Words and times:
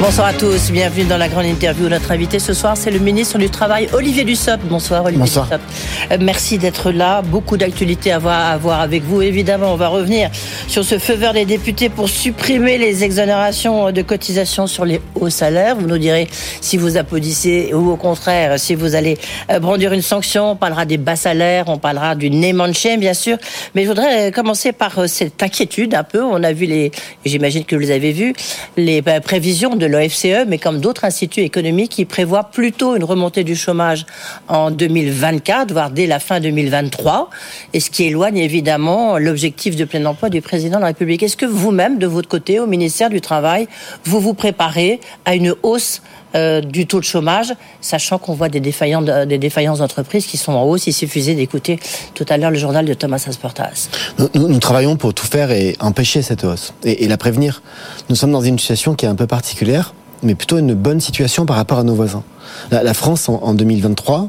Bonsoir 0.00 0.26
à 0.26 0.32
tous, 0.32 0.72
bienvenue 0.72 1.04
dans 1.04 1.16
la 1.16 1.28
grande 1.28 1.44
interview. 1.46 1.88
Notre 1.88 2.10
invité 2.10 2.40
ce 2.40 2.54
soir, 2.54 2.76
c'est 2.76 2.90
le 2.90 2.98
ministre 2.98 3.38
du 3.38 3.48
Travail, 3.48 3.88
Olivier 3.92 4.24
Dussopt. 4.24 4.64
Bonsoir 4.64 5.04
Olivier 5.04 5.20
Bonsoir. 5.20 5.46
Dussopt. 5.46 5.62
Euh, 6.10 6.18
Merci 6.20 6.58
d'être 6.58 6.90
là. 6.90 7.22
Beaucoup 7.22 7.56
d'actualités 7.56 8.10
à 8.10 8.18
voir, 8.18 8.80
avec 8.80 9.04
vous. 9.04 9.22
Évidemment, 9.22 9.72
on 9.72 9.76
va 9.76 9.86
revenir 9.88 10.28
sur 10.66 10.84
ce 10.84 10.98
feu 10.98 11.14
vert 11.14 11.32
des 11.32 11.44
députés 11.44 11.88
pour 11.88 12.08
supprimer 12.08 12.78
les 12.78 13.04
exonérations 13.04 13.92
de 13.92 14.02
cotisations 14.02 14.66
sur 14.66 14.84
les 14.84 15.00
hauts 15.14 15.30
salaires. 15.30 15.76
Vous 15.76 15.86
nous 15.86 15.98
direz 15.98 16.26
si 16.60 16.76
vous 16.76 16.96
applaudissez 16.96 17.72
ou 17.72 17.90
au 17.92 17.96
contraire 17.96 18.58
si 18.58 18.74
vous 18.74 18.96
allez 18.96 19.18
euh, 19.52 19.60
brandir 19.60 19.92
une 19.92 20.02
sanction. 20.02 20.50
On 20.52 20.56
parlera 20.56 20.84
des 20.84 20.98
bas 20.98 21.16
salaires, 21.16 21.66
on 21.68 21.78
parlera 21.78 22.16
du 22.16 22.28
name 22.28 22.62
bien 22.98 23.14
sûr. 23.14 23.36
Mais 23.76 23.84
je 23.84 23.88
voudrais 23.88 24.28
euh, 24.28 24.30
commencer 24.32 24.72
par 24.72 25.08
cette 25.08 25.40
inquiétude 25.42 25.94
un 25.94 26.02
peu. 26.04 26.22
On 26.24 26.42
a 26.42 26.52
vu 26.52 26.66
les, 26.66 26.90
j'imagine 27.24 27.64
que 27.64 27.76
vous 27.76 27.82
les 27.82 27.92
avez 27.92 28.10
vu, 28.10 28.34
les 28.76 29.00
prévisions 29.02 29.76
de 29.76 29.81
l'OFCE, 29.86 30.46
mais 30.46 30.58
comme 30.58 30.80
d'autres 30.80 31.04
instituts 31.04 31.40
économiques 31.40 31.92
qui 31.92 32.04
prévoient 32.04 32.44
plutôt 32.44 32.96
une 32.96 33.04
remontée 33.04 33.44
du 33.44 33.56
chômage 33.56 34.06
en 34.48 34.70
2024, 34.70 35.72
voire 35.72 35.90
dès 35.90 36.06
la 36.06 36.20
fin 36.20 36.40
2023, 36.40 37.30
et 37.72 37.80
ce 37.80 37.90
qui 37.90 38.04
éloigne 38.04 38.38
évidemment 38.38 39.18
l'objectif 39.18 39.76
de 39.76 39.84
plein 39.84 40.04
emploi 40.06 40.30
du 40.30 40.40
président 40.40 40.76
de 40.76 40.82
la 40.82 40.88
République. 40.88 41.22
Est-ce 41.22 41.36
que 41.36 41.46
vous-même, 41.46 41.98
de 41.98 42.06
votre 42.06 42.28
côté, 42.28 42.60
au 42.60 42.66
ministère 42.66 43.10
du 43.10 43.20
Travail, 43.20 43.68
vous 44.04 44.20
vous 44.20 44.34
préparez 44.34 45.00
à 45.24 45.34
une 45.34 45.54
hausse 45.62 46.02
euh, 46.34 46.60
du 46.60 46.86
taux 46.86 47.00
de 47.00 47.04
chômage, 47.04 47.52
sachant 47.80 48.18
qu'on 48.18 48.34
voit 48.34 48.48
des, 48.48 48.60
défaillances, 48.60 49.04
des 49.26 49.38
défaillances 49.38 49.78
d'entreprises 49.78 50.26
qui 50.26 50.36
sont 50.36 50.52
en 50.52 50.64
hausse. 50.64 50.86
Il 50.86 50.92
suffisait 50.92 51.34
d'écouter 51.34 51.78
tout 52.14 52.26
à 52.28 52.36
l'heure 52.36 52.50
le 52.50 52.58
journal 52.58 52.84
de 52.84 52.94
Thomas 52.94 53.24
Asportas. 53.26 53.88
Nous, 54.34 54.58
travaillons 54.58 54.96
pour 54.96 55.14
tout 55.14 55.26
faire 55.26 55.50
et 55.50 55.76
empêcher 55.80 56.22
cette 56.22 56.44
hausse 56.44 56.74
et, 56.84 57.08
la 57.08 57.16
prévenir. 57.16 57.62
Nous 58.08 58.16
sommes 58.16 58.32
dans 58.32 58.40
une 58.40 58.58
situation 58.58 58.94
qui 58.94 59.06
est 59.06 59.08
un 59.08 59.14
peu 59.14 59.26
particulière, 59.26 59.94
mais 60.22 60.34
plutôt 60.34 60.58
une 60.58 60.74
bonne 60.74 61.00
situation 61.00 61.46
par 61.46 61.56
rapport 61.56 61.78
à 61.78 61.82
nos 61.82 61.94
voisins. 61.94 62.22
La, 62.70 62.94
France, 62.94 63.28
en, 63.28 63.40
en 63.42 63.54
2023, 63.54 64.28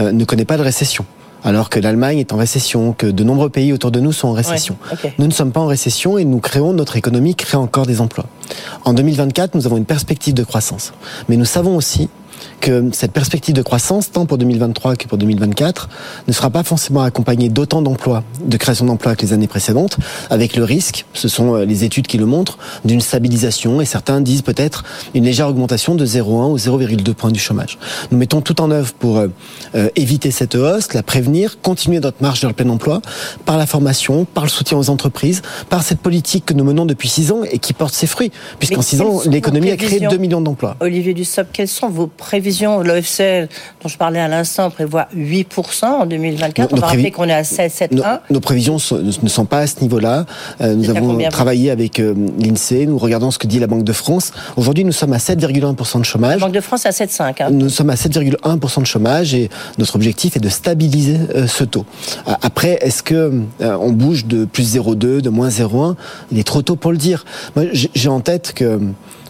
euh, 0.00 0.12
ne 0.12 0.24
connaît 0.24 0.44
pas 0.44 0.56
de 0.56 0.62
récession. 0.62 1.04
Alors 1.44 1.70
que 1.70 1.80
l'Allemagne 1.80 2.18
est 2.18 2.32
en 2.32 2.36
récession, 2.36 2.92
que 2.92 3.06
de 3.06 3.24
nombreux 3.24 3.50
pays 3.50 3.72
autour 3.72 3.90
de 3.90 4.00
nous 4.00 4.12
sont 4.12 4.28
en 4.28 4.32
récession. 4.32 4.76
Ouais. 4.90 5.14
Nous 5.18 5.26
ne 5.26 5.32
sommes 5.32 5.52
pas 5.52 5.60
en 5.60 5.66
récession 5.66 6.18
et 6.18 6.24
nous 6.24 6.38
créons, 6.38 6.72
notre 6.72 6.96
économie 6.96 7.34
crée 7.34 7.56
encore 7.56 7.86
des 7.86 8.00
emplois. 8.00 8.26
En 8.84 8.92
2024, 8.92 9.54
nous 9.54 9.66
avons 9.66 9.76
une 9.76 9.84
perspective 9.84 10.34
de 10.34 10.44
croissance. 10.44 10.92
Mais 11.28 11.36
nous 11.36 11.44
savons 11.44 11.76
aussi 11.76 12.08
que 12.62 12.90
cette 12.92 13.12
perspective 13.12 13.54
de 13.54 13.60
croissance, 13.60 14.10
tant 14.10 14.24
pour 14.24 14.38
2023 14.38 14.96
que 14.96 15.06
pour 15.08 15.18
2024, 15.18 15.88
ne 16.28 16.32
sera 16.32 16.48
pas 16.48 16.62
forcément 16.62 17.02
accompagnée 17.02 17.48
d'autant 17.48 17.82
d'emplois, 17.82 18.22
de 18.42 18.56
création 18.56 18.86
d'emplois 18.86 19.16
que 19.16 19.26
les 19.26 19.32
années 19.32 19.48
précédentes, 19.48 19.98
avec 20.30 20.56
le 20.56 20.64
risque, 20.64 21.04
ce 21.12 21.28
sont 21.28 21.56
euh, 21.56 21.64
les 21.64 21.84
études 21.84 22.06
qui 22.06 22.18
le 22.18 22.24
montrent, 22.24 22.58
d'une 22.84 23.00
stabilisation 23.00 23.80
et 23.80 23.84
certains 23.84 24.20
disent 24.20 24.42
peut-être 24.42 24.84
une 25.14 25.24
légère 25.24 25.48
augmentation 25.48 25.96
de 25.96 26.06
0,1 26.06 26.50
ou 26.52 26.56
0,2 26.56 27.14
points 27.14 27.32
du 27.32 27.40
chômage. 27.40 27.78
Nous 28.12 28.18
mettons 28.18 28.40
tout 28.40 28.60
en 28.60 28.70
œuvre 28.70 28.92
pour 28.94 29.18
euh, 29.18 29.28
euh, 29.74 29.88
éviter 29.96 30.30
cette 30.30 30.54
hausse, 30.54 30.94
la 30.94 31.02
prévenir, 31.02 31.60
continuer 31.60 31.98
notre 31.98 32.22
marche 32.22 32.40
vers 32.40 32.50
le 32.50 32.54
plein 32.54 32.68
emploi 32.70 33.02
par 33.44 33.58
la 33.58 33.66
formation, 33.66 34.24
par 34.24 34.44
le 34.44 34.50
soutien 34.50 34.78
aux 34.78 34.88
entreprises, 34.88 35.42
par 35.68 35.82
cette 35.82 35.98
politique 35.98 36.46
que 36.46 36.54
nous 36.54 36.64
menons 36.64 36.86
depuis 36.86 37.08
six 37.08 37.32
ans 37.32 37.42
et 37.42 37.58
qui 37.58 37.72
porte 37.72 37.92
ses 37.92 38.06
fruits, 38.06 38.30
puisqu'en 38.60 38.76
Mais 38.76 38.82
six 38.82 38.98
quelles 38.98 39.06
ans, 39.06 39.18
sont 39.18 39.24
vos 39.24 39.30
l'économie 39.30 39.70
a 39.72 39.76
créé 39.76 39.88
prévisions 39.88 40.10
2 40.10 40.16
millions 40.18 40.40
d'emplois. 40.40 40.76
Olivier 40.78 41.12
Dussopt, 41.12 41.50
quelles 41.52 41.66
sont 41.66 41.88
vos 41.88 42.06
prévisions 42.06 42.51
L'OFCE, 42.60 43.48
dont 43.82 43.88
je 43.88 43.96
parlais 43.96 44.20
à 44.20 44.28
l'instant, 44.28 44.70
prévoit 44.70 45.08
8% 45.16 45.84
en 45.86 46.06
2024. 46.06 46.70
Nos- 46.72 46.76
On 46.78 46.80
va 46.80 46.86
rappeler 46.88 47.10
qu'on 47.10 47.28
est 47.28 47.32
à 47.32 47.42
7,1. 47.42 48.20
Nos, 48.30 48.34
nos 48.34 48.40
prévisions 48.40 48.78
sont- 48.78 48.98
ne 48.98 49.28
sont 49.28 49.44
pas 49.44 49.58
à 49.60 49.66
ce 49.66 49.80
niveau-là. 49.80 50.26
Euh, 50.60 50.74
nous 50.74 50.90
avons 50.90 51.18
travaillé 51.30 51.70
avec 51.70 51.98
euh, 52.00 52.14
l'INSEE, 52.38 52.86
nous 52.86 52.98
regardons 52.98 53.30
ce 53.30 53.38
que 53.38 53.46
dit 53.46 53.58
la 53.58 53.66
Banque 53.66 53.84
de 53.84 53.92
France. 53.92 54.32
Aujourd'hui, 54.56 54.84
nous 54.84 54.92
sommes 54.92 55.12
à 55.12 55.18
7,1% 55.18 55.94
de 55.98 55.98
La 55.98 56.04
chômage. 56.04 56.40
Banque 56.40 56.52
de 56.52 56.60
France 56.60 56.86
à 56.86 56.90
7,5. 56.90 57.40
hein. 57.42 57.48
Nous 57.50 57.68
sommes 57.68 57.90
à 57.90 57.94
7,1% 57.96 58.80
de 58.80 58.86
chômage 58.86 59.34
et 59.34 59.50
notre 59.78 59.96
objectif 59.96 60.36
est 60.36 60.40
de 60.40 60.48
stabiliser 60.48 61.18
euh, 61.34 61.46
ce 61.46 61.64
taux. 61.64 61.84
Après, 62.42 62.78
est-ce 62.82 63.02
que 63.02 63.32
on 63.60 63.90
bouge 63.92 64.26
de 64.26 64.44
plus 64.44 64.76
0,2, 64.76 65.20
de 65.20 65.30
moins 65.30 65.48
0,1 65.48 65.96
Il 66.30 66.38
est 66.38 66.42
trop 66.46 66.62
tôt 66.62 66.76
pour 66.76 66.92
le 66.92 66.98
dire. 66.98 67.24
Moi, 67.56 67.66
j'ai 67.72 68.08
en 68.08 68.20
tête 68.20 68.52
que 68.54 68.80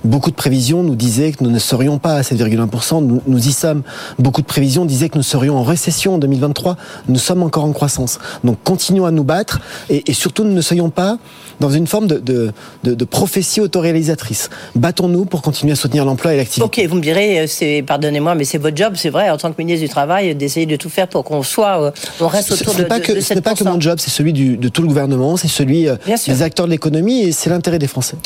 beaucoup 0.05 0.31
de 0.31 0.37
prévisions 0.37 0.83
nous 0.83 0.95
disaient 0.97 1.33
que 1.33 1.43
nous 1.45 1.51
ne 1.51 1.59
serions 1.59 1.99
pas 1.99 2.15
à 2.17 2.21
7,1%. 2.23 3.05
Nous, 3.05 3.23
nous 3.27 3.49
y 3.49 3.53
sommes. 3.53 3.83
Beaucoup 4.19 4.41
de 4.43 4.47
prévisions 4.47 4.85
disaient 4.85 5.09
que 5.09 5.17
nous 5.19 5.23
serions 5.25 5.57
en 5.57 5.63
récession 5.63 6.15
en 6.15 6.19
2023. 6.19 6.77
Nous 7.09 7.19
sommes 7.19 7.43
encore 7.43 7.65
en 7.65 7.73
croissance. 7.73 8.19
Donc 8.45 8.59
continuons 8.65 9.07
à 9.07 9.11
nous 9.11 9.25
battre 9.25 9.61
et, 9.91 10.03
et 10.11 10.13
surtout 10.15 10.45
ne 10.45 10.61
soyons 10.61 10.91
pas 10.91 11.19
dans 11.61 11.71
une 11.71 11.87
forme 11.87 12.07
de, 12.09 12.19
de, 12.19 12.53
de, 12.83 12.95
de 12.95 13.05
prophétie 13.05 13.61
autoréalisatrice. 13.61 14.51
Battons-nous 14.75 15.27
pour 15.27 15.43
continuer 15.43 15.73
à 15.73 15.77
soutenir 15.77 16.05
l'emploi 16.05 16.35
et 16.35 16.37
l'activité. 16.37 16.63
Ok, 16.65 16.89
vous 16.89 16.97
me 16.97 17.01
direz, 17.01 17.41
euh, 17.41 17.47
c'est, 17.47 17.85
pardonnez-moi, 17.87 18.35
mais 18.35 18.45
c'est 18.45 18.59
votre 18.59 18.77
job, 18.77 18.95
c'est 18.97 19.11
vrai, 19.11 19.31
en 19.31 19.37
tant 19.37 19.53
que 19.53 19.63
ministre 19.63 19.83
du 19.87 19.89
Travail, 19.89 20.35
d'essayer 20.35 20.67
de 20.67 20.75
tout 20.77 20.89
faire 20.89 21.07
pour 21.07 21.23
qu'on 21.23 21.43
soit, 21.45 21.81
euh, 21.81 21.91
on 22.21 22.27
reste 22.27 22.49
Ce 22.49 22.55
autour 22.63 22.73
ce 22.73 22.79
de, 22.79 22.83
n'est 22.83 22.89
pas, 22.89 22.99
de- 22.99 23.05
que, 23.05 23.13
de 23.13 23.21
ce 23.21 23.35
n'est 23.35 23.41
pas 23.41 23.55
que 23.55 23.63
7%. 23.63 23.71
mon 23.71 23.81
job, 23.81 23.99
c'est 24.01 24.11
celui 24.11 24.33
du- 24.33 24.57
de 24.57 24.69
tout 24.69 24.83
le 24.83 24.89
gouvernement, 24.89 25.37
c'est 25.37 25.47
celui 25.47 25.87
euh, 25.89 25.95
sûr. 26.17 26.35
des 26.35 26.43
acteurs 26.43 26.67
de 26.67 26.73
l'économie 26.73 27.21
et 27.23 27.31
c'est 27.33 27.51
l'intérêt 27.51 27.79
des 27.79 27.87
Français. 27.87 28.17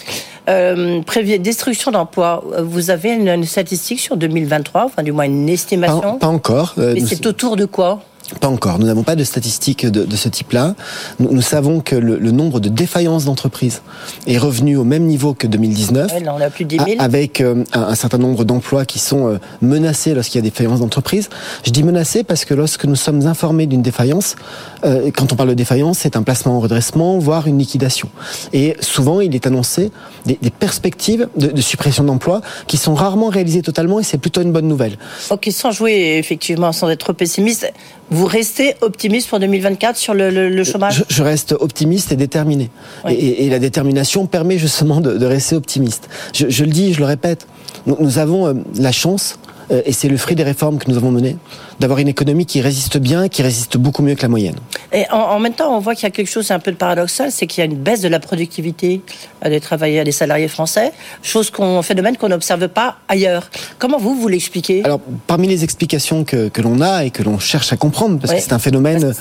Euh, 0.49 1.01
prévi- 1.03 1.41
destruction 1.41 1.91
d'emplois, 1.91 2.45
euh, 2.53 2.63
vous 2.63 2.91
avez 2.91 3.11
une, 3.15 3.29
une 3.29 3.45
statistique 3.45 3.99
sur 4.01 4.17
2023, 4.17 4.85
enfin 4.85 5.03
du 5.03 5.11
moins 5.13 5.25
une 5.25 5.47
Pas, 5.47 5.53
estimation 5.53 6.19
pas 6.19 6.29
encore. 6.29 6.75
euh, 6.79 6.93
Mais 6.95 7.01
c'est 7.01 7.27
autour 7.27 7.57
de 7.57 7.65
quoi? 7.65 8.01
Pas 8.41 8.49
encore. 8.49 8.79
Nous 8.79 8.87
n'avons 8.87 9.03
pas 9.05 9.15
de 9.17 9.23
statistiques 9.25 9.87
de, 9.87 10.05
de 10.05 10.17
ce 10.17 10.29
type-là. 10.29 10.75
Nous, 11.21 11.29
nous 11.33 11.43
savons 11.43 11.81
que 11.81 11.95
le, 11.95 12.19
le 12.19 12.31
nombre 12.33 12.59
de 12.61 12.69
défaillances 12.69 13.25
d'entreprises 13.25 13.83
est 14.27 14.39
revenu 14.39 14.77
au 14.77 14.85
même 14.85 15.05
niveau 15.05 15.33
que 15.33 15.47
2019. 15.47 16.13
Ouais, 16.13 16.21
Là, 16.21 16.35
on 16.37 16.41
a 16.41 16.51
plus 16.51 16.65
de 16.65 16.71
10 16.71 16.77
000. 16.77 16.89
a- 16.99 17.03
avec 17.05 17.41
euh, 17.41 17.63
un, 17.73 17.83
un 17.83 17.95
certain 17.95 18.19
nombre 18.19 18.45
d'emplois 18.45 18.85
qui 18.85 18.99
sont 18.99 19.29
euh, 19.29 19.39
menacés 19.63 20.13
lorsqu'il 20.15 20.37
y 20.37 20.41
a 20.41 20.43
des 20.43 20.51
défaillances 20.51 20.81
d'entreprise. 20.81 21.29
Je 21.65 21.71
dis 21.71 21.83
menacés 21.85 22.25
parce 22.25 22.45
que 22.45 22.55
lorsque 22.55 22.85
nous 22.85 22.97
sommes 22.97 23.27
informés 23.27 23.67
d'une 23.67 23.83
défaillance, 23.83 24.35
euh, 24.85 25.11
quand 25.17 25.33
on 25.33 25.37
parle 25.37 25.51
de 25.51 25.55
défaillance, 25.55 25.99
c'est 25.99 26.17
un 26.17 26.23
placement 26.23 26.57
en 26.57 26.61
redressement, 26.61 27.19
voire 27.19 27.47
une 27.47 27.59
liquidation. 27.59 28.09
Et 28.53 28.77
souvent, 28.81 29.21
il 29.21 29.35
est 29.35 29.47
annoncé 29.47 29.93
des, 30.25 30.39
des 30.43 30.51
perspectives 30.51 31.29
de, 31.37 31.47
de 31.49 31.61
suppression 31.61 32.03
d'emplois 32.03 32.41
qui 32.67 32.77
sont 32.77 32.95
rarement 32.95 33.29
réalisées 33.29 33.63
totalement 33.63 34.01
et 34.01 34.03
c'est 34.03 34.19
plutôt 34.19 34.43
une 34.43 34.53
bonne 34.53 34.67
nouvelle. 34.69 34.99
Ok, 35.31 35.49
sans 35.53 35.71
jouer 35.71 36.17
effectivement, 36.19 36.73
sans 36.73 36.89
être 36.91 37.01
trop 37.01 37.13
pessimiste, 37.13 37.73
vous 38.11 38.16
restez 38.25 38.75
optimiste 38.81 39.29
pour 39.29 39.39
2024 39.41 39.97
sur 39.97 40.15
le, 40.15 40.31
le- 40.31 40.49
le 40.49 40.65
chômage 40.65 41.05
Je, 41.09 41.15
je 41.17 41.23
reste 41.23 41.53
optimiste 41.53 42.13
et 42.13 42.17
déterminé. 42.17 42.71
Oui. 43.05 43.13
Et, 43.13 43.17
et- 43.27 43.47
et 43.47 43.51
la 43.51 43.59
détermination 43.59 44.27
permet 44.27 44.59
justement 44.59 45.01
de, 45.01 45.19
de 45.19 45.27
rester 45.27 45.57
optimiste. 45.57 46.09
Je, 46.35 46.49
je 46.49 46.65
le 46.65 46.71
dis, 46.71 46.95
je 46.95 47.01
le 47.01 47.05
répète, 47.07 47.47
nous, 47.87 47.97
nous 48.01 48.19
avons 48.19 48.47
euh, 48.47 48.55
la 48.79 48.93
chance, 48.93 49.39
euh, 49.71 49.83
et 49.85 49.93
c'est 49.93 50.09
le 50.09 50.17
fruit 50.17 50.37
des 50.37 50.43
réformes 50.45 50.79
que 50.79 50.91
nous 50.91 50.97
avons 50.97 51.11
menées, 51.11 51.37
d'avoir 51.81 51.99
une 51.99 52.09
économie 52.09 52.47
qui 52.47 52.61
résiste 52.61 52.99
bien, 52.99 53.29
qui 53.29 53.43
résiste 53.43 53.77
beaucoup 53.77 54.03
mieux 54.03 54.15
que 54.15 54.23
la 54.23 54.29
moyenne. 54.29 54.57
Et 54.93 55.05
en, 55.11 55.17
en 55.19 55.39
même 55.39 55.53
temps, 55.55 55.77
on 55.77 55.81
voit 55.81 55.95
qu'il 55.95 56.05
y 56.05 56.07
a 56.07 56.11
quelque 56.11 56.31
chose 56.31 56.51
un 56.51 56.59
peu 56.59 56.71
de 56.73 56.77
paradoxal, 56.77 57.31
c'est 57.33 57.47
qu'il 57.47 57.63
y 57.63 57.67
a 57.67 57.71
une 57.71 57.77
baisse 57.77 58.01
de 58.01 58.09
la 58.09 58.21
productivité 58.21 59.01
euh, 59.45 59.49
des 59.51 59.61
travailleurs, 59.61 60.05
des 60.05 60.13
salariés 60.13 60.49
français, 60.49 60.93
chose 61.23 61.51
qu'on, 61.51 61.83
phénomène 61.83 62.17
qu'on 62.17 62.29
n'observe 62.29 62.69
pas 62.69 62.97
ailleurs. 63.09 63.51
Comment 63.79 63.99
vous, 63.99 64.15
vous 64.15 64.29
l'expliquez? 64.29 64.85
Alors, 64.85 65.01
parmi 65.27 65.49
les 65.49 65.65
explications 65.65 66.25
que, 66.25 66.49
que 66.49 66.63
l'on 66.63 66.81
a 66.81 67.05
et 67.05 67.11
que 67.11 67.23
l'on 67.23 67.39
cherche 67.39 67.73
à 67.73 67.77
comprendre, 67.77 68.19
parce 68.21 68.33
Oui. 68.33 68.39
que 68.39 68.45
c'est 68.45 68.53
un 68.53 68.59
phénomène 68.59 69.13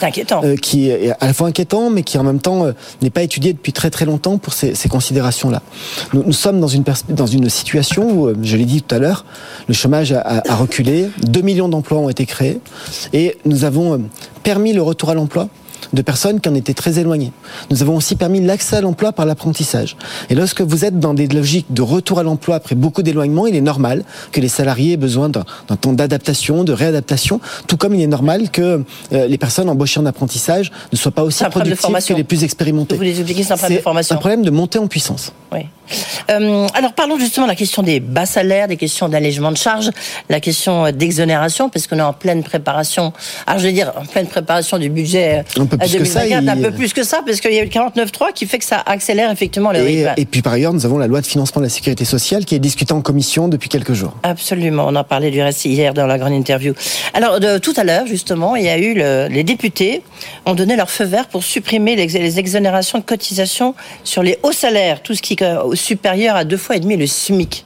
euh, 0.44 0.56
qui 0.58 0.90
est 0.90 1.12
à 1.20 1.28
la 1.28 1.34
fois 1.34 1.48
inquiétant, 1.48 1.90
mais 1.90 2.04
qui 2.04 2.18
en 2.18 2.24
même 2.24 2.40
temps 2.40 2.66
euh, 2.66 2.72
n'est 3.02 3.10
pas 3.10 3.24
étudié 3.24 3.54
depuis 3.54 3.74
très 3.74 3.90
très 3.90 4.06
longtemps 4.06 4.38
pour 4.38 4.54
ces, 4.54 4.76
ces 4.76 4.88
considérations-là. 4.90 5.62
Nous, 6.14 6.24
nous 6.26 6.34
sommes 6.34 6.60
dans 6.60 6.68
une, 6.68 6.84
dans 7.10 7.26
une 7.28 7.50
situation 7.50 8.10
où, 8.12 8.28
euh, 8.28 8.36
je 8.44 8.56
l'ai 8.58 8.66
dit 8.66 8.82
tout 8.82 8.94
à 8.96 9.00
l'heure, 9.00 9.26
le 9.68 9.74
chômage 9.74 10.12
a, 10.12 10.20
a- 10.22 10.52
a 10.52 10.56
reculé, 10.56 11.10
2 11.24 11.42
millions 11.42 11.68
d'emplois 11.70 11.98
ont 12.00 12.10
été 12.10 12.26
créés, 12.26 12.45
et 13.14 13.38
nous 13.46 13.64
avons 13.64 13.94
euh, 13.94 13.98
permis 14.44 14.74
le 14.74 14.82
retour 14.82 15.10
à 15.10 15.14
l'emploi 15.14 15.50
de 15.94 16.02
personnes 16.02 16.40
qui 16.40 16.50
en 16.50 16.56
étaient 16.56 16.74
très 16.74 17.00
éloignées. 17.00 17.32
Nous 17.70 17.82
avons 17.82 17.96
aussi 17.96 18.16
permis 18.16 18.42
l'accès 18.42 18.78
à 18.78 18.82
l'emploi 18.82 19.12
par 19.12 19.26
l'apprentissage. 19.26 19.98
Et 20.30 20.36
lorsque 20.36 20.62
vous 20.62 20.86
êtes 20.86 21.00
dans 21.00 21.14
des 21.14 21.28
logiques 21.28 21.68
de 21.70 21.82
retour 21.82 22.20
à 22.20 22.24
l'emploi 22.24 22.56
après 22.56 22.76
beaucoup 22.76 23.04
d'éloignement, 23.04 23.48
il 23.48 23.56
est 23.56 23.62
normal 23.62 24.04
que 24.32 24.40
les 24.40 24.48
salariés 24.48 24.94
aient 24.94 24.98
besoin 24.98 25.30
d'un 25.30 25.44
temps 25.80 25.94
d'adaptation, 25.94 26.64
de 26.64 26.74
réadaptation, 26.74 27.40
tout 27.68 27.78
comme 27.78 27.96
il 27.96 28.02
est 28.02 28.08
normal 28.08 28.50
que 28.50 28.84
euh, 29.14 29.28
les 29.28 29.38
personnes 29.38 29.70
embauchées 29.70 30.00
en 30.00 30.06
apprentissage 30.06 30.72
ne 30.92 30.98
soient 30.98 31.12
pas 31.12 31.24
aussi 31.24 31.44
productives 31.46 32.08
que 32.08 32.14
les 32.14 32.24
plus 32.24 32.44
expérimentés. 32.44 32.96
Vous 32.96 33.02
les 33.02 33.20
expliquez, 33.20 33.44
c'est 33.44 33.54
un 33.54 33.58
problème 33.58 33.78
de 33.78 33.84
formation. 33.84 34.16
un 34.16 34.20
problème 34.20 34.44
de 34.44 34.52
montée 34.52 34.80
en 34.80 34.88
puissance. 34.88 35.34
Oui. 35.52 35.62
Euh, 36.32 36.68
alors 36.74 36.94
parlons 36.94 37.20
justement 37.20 37.46
de 37.46 37.52
la 37.52 37.56
question 37.56 37.84
des 37.84 38.00
bas 38.00 38.26
salaires, 38.26 38.68
des 38.68 38.78
questions 38.78 39.08
d'allègement 39.08 39.52
de 39.52 39.58
charges, 39.58 39.92
la 40.30 40.40
question 40.40 40.86
euh, 40.86 40.92
d'exonération, 40.92 41.70
parce 41.70 41.86
qu'on 41.88 42.00
est 42.00 42.02
en 42.02 42.14
pleine 42.14 42.44
préparation. 42.44 43.14
Alors 43.46 43.60
je 43.60 43.68
veux 43.68 43.74
dire 43.74 43.94
en 43.96 44.06
pleine 44.06 44.28
préparation 44.28 44.80
du 44.80 44.90
budget 44.90 45.44
peu 45.78 45.88
plus 45.88 45.98
que 45.98 46.06
ça. 46.06 46.22
Un 46.22 46.58
peu 46.58 46.72
plus 46.72 46.94
que 46.94 47.04
ça, 47.04 47.22
parce 47.26 47.40
qu'il 47.40 47.54
y 47.54 47.60
a 47.60 47.62
eu 47.62 47.66
le 47.66 47.72
49.3 47.72 48.34
qui 48.34 48.46
fait 48.46 48.60
que 48.60 48.66
ça 48.66 48.82
accélère 48.86 49.32
effectivement 49.32 49.72
le 49.72 49.80
et, 49.80 50.06
Et 50.18 50.26
puis 50.26 50.42
par 50.42 50.54
ailleurs, 50.54 50.74
nous 50.74 50.86
avons 50.86 50.98
la 50.98 51.08
loi 51.08 51.22
de 51.22 51.26
financement 51.26 51.62
de 51.62 51.66
la 51.66 51.70
sécurité 51.70 52.06
sociale 52.06 52.46
qui 52.46 52.56
est 52.56 52.60
discutée 52.60 52.94
en 52.94 53.02
commission 53.02 53.48
depuis 53.48 53.70
quelques 53.70 53.94
jours. 53.94 54.16
Absolument, 54.24 54.86
on 54.88 54.96
en 54.96 55.04
parlait 55.04 55.32
du 55.32 55.42
reste 55.42 55.66
hier 55.66 55.94
dans 55.94 56.08
la 56.08 56.18
grande 56.18 56.34
interview. 56.34 56.74
Alors 57.14 57.40
de, 57.40 57.58
tout 57.58 57.74
à 57.78 57.84
l'heure, 57.84 58.08
justement, 58.08 58.56
il 58.56 58.66
y 58.66 58.70
a 58.70 58.78
eu 58.78 58.96
les 59.30 59.44
députés 59.44 60.02
ont 60.46 60.56
donné 60.56 60.76
leur 60.76 60.90
feu 60.90 61.06
vert 61.06 61.28
pour 61.28 61.44
supprimer 61.44 61.96
les, 61.96 62.40
exonérations 62.40 63.00
de 63.00 63.04
cotisation 63.04 63.76
sur 64.04 64.24
les 64.24 64.38
hauts 64.44 64.52
salaires, 64.52 65.02
tout 65.02 65.14
ce 65.14 65.22
qui 65.22 65.34
est 65.34 65.76
supérieur 65.76 66.36
à 66.36 66.44
deux 66.44 66.58
fois 66.58 66.76
et 66.76 66.80
demi 66.80 66.98
le 66.98 67.08
SMIC. 67.08 67.66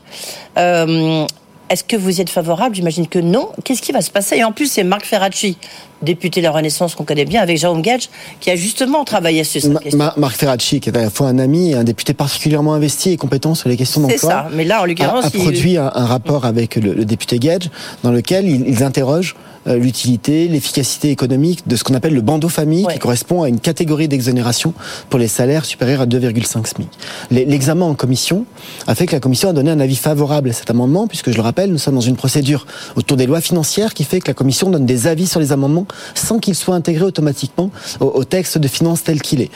Euh, 0.58 1.26
est-ce 1.70 1.84
que 1.84 1.96
vous 1.96 2.18
y 2.18 2.22
êtes 2.22 2.30
favorable? 2.30 2.76
J'imagine 2.76 3.08
que 3.08 3.20
non. 3.20 3.50
Qu'est-ce 3.64 3.82
qui 3.82 3.92
va 3.92 4.02
se 4.02 4.12
passer? 4.12 4.38
Et 4.38 4.44
en 4.44 4.52
plus, 4.52 4.72
c'est 4.72 4.84
Marc 4.84 5.06
Ferracci, 5.06 5.58
député 6.02 6.42
de 6.42 6.46
la 6.46 6.52
Renaissance 6.52 6.96
qu'on 6.96 7.04
connaît 7.04 7.26
bien, 7.26 7.42
avec 7.42 7.58
Jérôme 7.58 7.82
Gage, 7.82 8.10
qui 8.40 8.50
a 8.50 8.56
justement 8.56 9.04
travaillé 9.04 9.44
sur 9.44 9.62
cette 9.62 9.80
question. 9.80 10.12
Marc 10.18 10.36
Ferracci, 10.36 10.80
qui 10.80 10.90
est 10.90 10.98
à 10.98 11.02
la 11.02 11.10
fois 11.10 11.28
un 11.28 11.40
ami 11.40 11.72
et 11.72 11.76
un 11.76 11.84
député 11.84 12.14
particulièrement 12.14 12.74
investi 12.74 13.12
et 13.12 13.18
compétent 13.18 13.56
sur 13.56 13.70
les 13.70 13.78
questions 13.78 14.02
d'emploi. 14.02 14.18
C'est 14.20 14.28
ça. 14.28 14.48
Mais 14.54 14.64
là, 14.64 14.82
en 14.82 14.86
l'occurrence, 14.86 15.26
a, 15.26 15.30
produit 15.32 15.78
un, 15.78 15.90
rapport 15.90 16.46
avec 16.46 16.76
le, 16.76 17.06
député 17.06 17.40
Gage 17.40 17.70
dans 18.04 18.12
lequel 18.12 18.48
ils 18.48 18.84
interrogent 18.84 19.36
l'utilité, 19.76 20.48
l'efficacité 20.48 21.10
économique 21.10 21.68
de 21.68 21.76
ce 21.76 21.84
qu'on 21.84 21.94
appelle 21.94 22.14
le 22.14 22.22
bandeau 22.22 22.50
famille, 22.50 22.86
qui 22.88 23.00
correspond 23.00 23.44
à 23.44 23.50
une 23.50 23.60
catégorie 23.60 24.08
d'exonération 24.08 24.74
pour 25.10 25.20
les 25.20 25.28
salaires 25.28 25.66
supérieurs 25.66 26.02
à 26.02 26.06
2,5 26.06 26.66
SMIC. 26.66 26.90
L'examen 27.32 27.86
en 27.86 27.96
commission 27.96 28.46
a 28.88 28.96
fait 28.96 29.06
que 29.06 29.14
la 29.14 29.20
commission 29.20 29.50
a 29.50 29.54
donné 29.54 29.72
un 29.72 29.80
avis 29.80 29.96
favorable 29.96 30.50
à 30.50 30.54
cet 30.54 30.70
amendement, 30.70 31.08
puisque 31.08 31.32
je 31.32 31.36
le 31.36 31.42
rappelle, 31.42 31.72
nous 31.72 31.78
sommes 31.78 31.96
dans 31.96 32.02
une 32.02 32.16
procédure 32.16 32.66
autour 32.96 33.18
des 33.18 33.26
lois 33.26 33.42
financières 33.42 33.94
qui 33.94 34.04
fait 34.04 34.20
que 34.20 34.28
la 34.28 34.34
commission 34.34 34.70
donne 34.70 34.86
des 34.86 35.08
avis 35.08 35.28
sur 35.28 35.40
les 35.40 35.52
amendements 35.52 35.86
sans 36.16 36.40
qu'ils 36.40 36.56
soient 36.56 36.76
intégrés 36.76 37.06
automatiquement 37.06 37.72
au, 38.00 38.24
texte 38.24 38.58
de 38.58 38.68
finances 38.68 39.04
tel 39.04 39.22
qu'il 39.22 39.42
est. 39.42 39.52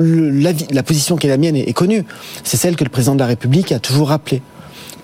la 0.00 0.82
position 0.82 1.16
qui 1.16 1.26
est 1.26 1.30
la 1.30 1.36
mienne 1.36 1.56
est 1.56 1.72
connue. 1.72 2.04
C'est 2.44 2.56
celle 2.56 2.76
que 2.76 2.84
le 2.84 2.90
président 2.90 3.14
de 3.14 3.20
la 3.20 3.26
République 3.26 3.72
a 3.72 3.78
toujours 3.78 4.08
rappelée 4.08 4.42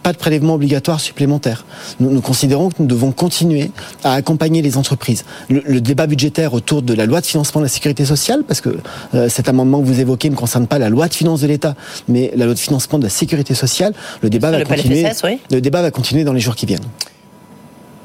pas 0.03 0.13
de 0.13 0.19
prélèvement 0.19 0.55
obligatoire 0.55 1.01
supplémentaire. 1.01 1.65
Nous, 2.01 2.21
considérons 2.21 2.69
que 2.71 2.77
nous 2.81 2.87
devons 2.87 3.13
continuer 3.13 3.71
à 4.05 4.15
accompagner 4.15 4.63
les 4.63 4.77
entreprises. 4.77 5.25
Le, 5.49 5.81
débat 5.81 6.07
budgétaire 6.07 6.55
autour 6.55 6.83
de 6.83 6.95
la 6.95 7.07
loi 7.07 7.21
de 7.21 7.27
financement 7.27 7.61
de 7.61 7.67
la 7.67 7.71
sécurité 7.71 8.05
sociale, 8.05 8.45
parce 8.47 8.61
que 8.61 8.71
euh, 9.15 9.29
cet 9.29 9.49
amendement 9.49 9.81
que 9.81 9.87
vous 9.87 10.01
évoquez 10.01 10.31
ne 10.31 10.37
concerne 10.37 10.67
pas 10.67 10.79
la 10.79 10.89
loi 10.89 11.09
de 11.09 11.15
finances 11.15 11.41
de 11.41 11.47
l'État, 11.47 11.75
mais 12.09 12.33
la 12.37 12.47
loi 12.47 12.55
de 12.55 12.59
financement 12.59 12.99
de 12.99 13.05
la 13.05 13.11
sécurité 13.11 13.55
sociale, 13.55 13.95
le 14.23 14.31
débat 14.31 14.51
va 14.51 14.65
continuer. 14.65 15.07
Le 15.51 15.61
débat 15.61 15.83
va 15.83 15.91
continuer 15.91 16.25
dans 16.25 16.33
les 16.33 16.41
jours 16.41 16.57
qui 16.57 16.67
viennent. 16.67 16.81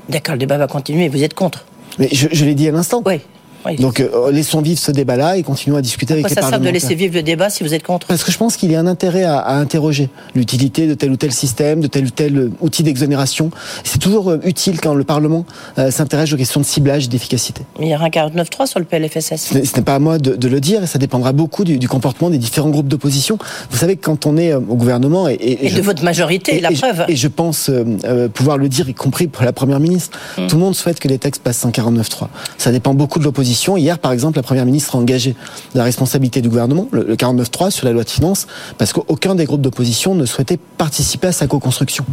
D'accord, 0.09 0.35
le 0.35 0.39
débat 0.39 0.57
va 0.57 0.67
continuer. 0.67 1.09
Vous 1.09 1.23
êtes 1.23 1.33
contre 1.33 1.65
mais 1.99 2.09
je, 2.11 2.27
je 2.31 2.45
l'ai 2.45 2.55
dit 2.55 2.67
à 2.67 2.71
l'instant. 2.71 3.01
Oui. 3.05 3.21
Donc 3.79 3.99
euh, 3.99 4.31
laissons 4.31 4.61
vivre 4.61 4.79
ce 4.79 4.91
débat-là 4.91 5.37
et 5.37 5.43
continuons 5.43 5.77
à 5.77 5.81
discuter 5.81 6.13
avec 6.13 6.29
les 6.29 6.33
ça 6.33 6.41
sert 6.41 6.59
de 6.59 6.69
laisser 6.69 6.95
vivre 6.95 7.15
le 7.15 7.23
débat 7.23 7.49
si 7.49 7.63
vous 7.63 7.73
êtes 7.73 7.83
contre? 7.83 8.07
Parce 8.07 8.23
que 8.23 8.31
je 8.31 8.37
pense 8.37 8.55
qu'il 8.55 8.71
y 8.71 8.75
a 8.75 8.79
un 8.79 8.87
intérêt 8.87 9.23
à, 9.23 9.55
interroger 9.57 10.09
l'utilité 10.35 10.87
de 10.87 10.93
tel 10.93 11.11
ou 11.11 11.17
tel 11.17 11.31
système, 11.31 11.81
de 11.81 11.87
tel 11.87 12.05
ou 12.05 12.09
tel 12.09 12.37
euh, 12.37 12.51
outil 12.61 12.83
d'exonération. 12.83 13.51
C'est 13.83 13.99
toujours 13.99 14.31
euh, 14.31 14.39
utile 14.43 14.79
quand 14.79 14.93
le 14.93 15.03
Parlement 15.03 15.45
s'intéresse 15.89 16.31
aux 16.33 16.37
questions 16.37 16.59
de 16.59 16.65
ciblage 16.65 17.05
et 17.05 17.07
d'efficacité. 17.07 17.63
Il 17.79 17.87
y 17.87 17.93
aura 17.93 18.05
un 18.05 18.09
49.3 18.09 18.67
sur 18.67 18.79
le 18.79 18.85
PLFSS. 18.85 19.35
Ce 19.37 19.55
n'est 19.55 19.83
pas 19.83 19.95
à 19.95 19.99
moi 19.99 20.17
de, 20.17 20.47
le 20.47 20.59
dire 20.61 20.83
et 20.83 20.87
ça 20.87 20.99
dépendra 20.99 21.33
beaucoup 21.33 21.63
du, 21.63 21.87
comportement 21.87 22.29
des 22.29 22.37
différents 22.37 22.69
groupes 22.69 22.87
d'opposition. 22.87 23.37
Vous 23.69 23.77
savez 23.77 23.95
que 23.95 24.05
quand 24.05 24.25
on 24.25 24.37
est 24.37 24.53
au 24.53 24.61
gouvernement... 24.61 25.27
Et, 25.27 25.37
et, 25.39 25.71
de 25.71 25.81
votre 25.81 26.03
majorité, 26.03 26.59
la 26.59 26.71
preuve. 26.71 27.05
Et 27.07 27.15
je 27.15 27.27
pense 27.27 27.69
pouvoir 28.33 28.57
le 28.57 28.69
dire, 28.69 28.89
y 28.89 28.93
compris 28.93 29.27
pour 29.27 29.43
la 29.43 29.53
Première 29.53 29.79
ministre. 29.79 30.17
Mm. 30.37 30.47
Tout 30.47 30.55
le 30.55 30.61
monde 30.61 30.75
souhaite 30.75 30.99
que 30.99 31.07
les 31.07 31.17
textes 31.17 31.41
passent 31.41 31.65
en 31.65 31.69
49.3. 31.69 32.27
Ça 32.57 32.71
dépend 32.71 32.93
beaucoup 32.93 33.19
de 33.19 33.23
l'opposition. 33.23 33.46
Hier, 33.77 33.99
par 33.99 34.11
exemple, 34.11 34.37
la 34.37 34.43
Première 34.43 34.65
ministre 34.65 34.95
a 34.95 34.99
engagé 34.99 35.35
la 35.75 35.83
responsabilité 35.83 36.41
du 36.41 36.49
gouvernement, 36.49 36.87
le, 36.91 37.15
49.3 37.15 37.71
sur 37.71 37.85
la 37.85 37.93
loi 37.93 38.03
de 38.03 38.09
finances, 38.09 38.47
parce 38.77 38.93
qu'aucun 38.93 39.35
des 39.35 39.45
groupes 39.45 39.61
d'opposition 39.61 40.15
ne 40.15 40.25
souhaitait 40.25 40.57
participer 40.77 41.27
à 41.27 41.31
sa 41.31 41.47
co-construction. 41.47 42.05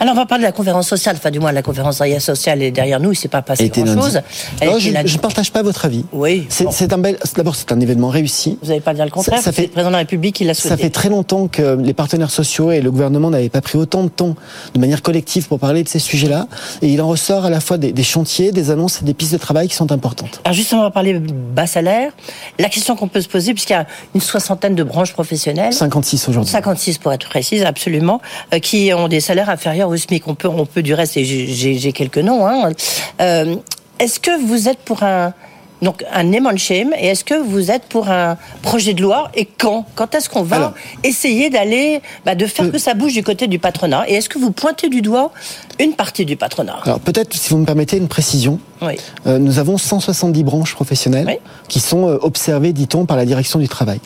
Alors 0.00 0.14
on 0.14 0.16
va 0.16 0.26
parler 0.26 0.42
de 0.42 0.48
la 0.48 0.52
conférence 0.52 0.88
sociale, 0.88 1.16
enfin 1.16 1.30
du 1.30 1.40
moins 1.40 1.52
la 1.52 1.62
conférence 1.62 2.02
sociale 2.18 2.62
est 2.62 2.70
derrière 2.70 3.00
nous, 3.00 3.10
il 3.10 3.16
ne 3.16 3.18
s'est 3.18 3.28
pas 3.28 3.42
passé 3.42 3.68
grand-chose. 3.68 4.20
Je 4.60 5.14
ne 5.14 5.18
partage 5.18 5.52
pas 5.52 5.62
votre 5.62 5.84
avis. 5.84 6.04
Oui. 6.12 6.46
C'est 6.48 6.92
un 6.92 6.98
bel, 6.98 7.18
d'abord 7.36 7.56
c'est 7.56 7.72
un 7.72 7.80
événement 7.80 8.08
réussi. 8.08 8.58
Vous 8.62 8.68
n'avez 8.68 8.80
pas 8.80 8.94
dire 8.94 9.04
le 9.04 9.10
contraire. 9.10 9.40
Ça, 9.42 9.52
fait 9.52 9.62
le 9.62 9.68
président 9.68 9.90
de 9.90 9.92
la 9.92 9.98
République 9.98 10.36
qui 10.36 10.44
l'a 10.44 10.54
souhaité. 10.54 10.76
Ça 10.76 10.76
fait 10.76 10.90
très 10.90 11.08
longtemps 11.08 11.48
que 11.48 11.76
les 11.76 11.94
partenaires 11.94 12.30
sociaux 12.30 12.70
et 12.70 12.80
le 12.80 12.90
gouvernement 12.90 13.30
n'avaient 13.30 13.48
pas 13.48 13.60
pris 13.60 13.78
autant 13.78 14.04
de 14.04 14.08
temps 14.08 14.34
de 14.74 14.80
manière 14.80 15.02
collective 15.02 15.48
pour 15.48 15.58
parler 15.58 15.82
de 15.82 15.88
ces 15.88 15.98
sujets-là. 15.98 16.46
Et 16.82 16.88
il 16.88 17.00
en 17.00 17.08
ressort 17.08 17.44
à 17.44 17.50
la 17.50 17.60
fois 17.60 17.78
des, 17.78 17.92
des 17.92 18.02
chantiers, 18.02 18.52
des 18.52 18.70
annonces 18.70 19.02
et 19.02 19.04
des 19.04 19.14
pistes 19.14 19.32
de 19.32 19.38
travail 19.38 19.68
qui 19.68 19.76
sont 19.76 19.92
importantes. 19.92 20.40
Alors 20.44 20.54
justement, 20.54 20.77
on 20.78 20.82
va 20.82 20.90
parler 20.90 21.18
bas 21.18 21.66
salaire. 21.66 22.12
La 22.58 22.68
question 22.68 22.96
qu'on 22.96 23.08
peut 23.08 23.20
se 23.20 23.28
poser, 23.28 23.52
puisqu'il 23.54 23.74
y 23.74 23.76
a 23.76 23.86
une 24.14 24.20
soixantaine 24.20 24.74
de 24.74 24.82
branches 24.82 25.12
professionnelles. 25.12 25.72
56 25.72 26.28
aujourd'hui. 26.28 26.50
56 26.50 26.98
pour 26.98 27.12
être 27.12 27.28
précise, 27.28 27.64
absolument, 27.64 28.20
euh, 28.52 28.58
qui 28.58 28.92
ont 28.94 29.08
des 29.08 29.20
salaires 29.20 29.50
inférieurs 29.50 29.88
au 29.88 29.96
SMIC. 29.96 30.26
On 30.28 30.34
peut, 30.34 30.48
on 30.48 30.66
peut 30.66 30.82
du 30.82 30.94
reste, 30.94 31.16
et 31.16 31.24
j'ai 31.24 31.92
quelques 31.92 32.18
noms. 32.18 32.46
Hein. 32.46 32.72
Euh, 33.20 33.56
est-ce 33.98 34.20
que 34.20 34.46
vous 34.46 34.68
êtes 34.68 34.78
pour 34.78 35.02
un, 35.02 35.34
donc 35.82 36.04
un 36.12 36.56
shame. 36.56 36.92
Et 36.98 37.06
est-ce 37.06 37.24
que 37.24 37.34
vous 37.34 37.70
êtes 37.70 37.84
pour 37.84 38.08
un 38.08 38.36
projet 38.62 38.94
de 38.94 39.02
loi 39.02 39.30
Et 39.34 39.44
quand? 39.46 39.86
Quand 39.94 40.14
est-ce 40.14 40.28
qu'on 40.28 40.42
va 40.42 40.74
essayer 41.04 41.50
d'aller, 41.50 42.00
bah, 42.24 42.34
de 42.34 42.46
faire 42.46 42.66
euh, 42.66 42.70
que 42.70 42.78
ça 42.78 42.94
bouge 42.94 43.12
du 43.12 43.22
côté 43.22 43.46
du 43.46 43.58
patronat? 43.58 44.08
Et 44.08 44.14
est-ce 44.14 44.28
que 44.28 44.38
vous 44.38 44.50
pointez 44.50 44.88
du 44.88 45.02
doigt 45.02 45.30
une 45.78 45.92
partie 45.92 46.24
du 46.24 46.36
patronat? 46.36 46.78
Alors 46.84 47.00
peut-être, 47.00 47.34
si 47.34 47.50
vous 47.50 47.58
me 47.58 47.66
permettez 47.66 47.96
une 47.96 48.08
précision. 48.08 48.58
Oui. 48.80 48.94
Euh, 49.26 49.38
nous 49.38 49.58
avons 49.58 49.76
170 49.76 50.44
branches 50.44 50.74
professionnelles 50.74 51.38
qui 51.68 51.80
sont 51.80 52.08
euh, 52.08 52.18
observées, 52.22 52.72
dit-on, 52.72 53.06
par 53.06 53.16
la 53.16 53.24
direction 53.24 53.58
du 53.58 53.68
travail. 53.68 54.00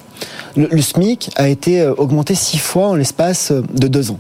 Le, 0.57 0.69
le 0.71 0.83
SMIC 0.83 1.31
a 1.37 1.49
été 1.49 1.85
augmenté 1.87 2.35
six 2.35 2.59
fois 2.59 2.89
en 2.89 2.95
l'espace 2.95 3.53
de 3.53 3.89
deux 3.89 4.11
ans. 4.11 4.19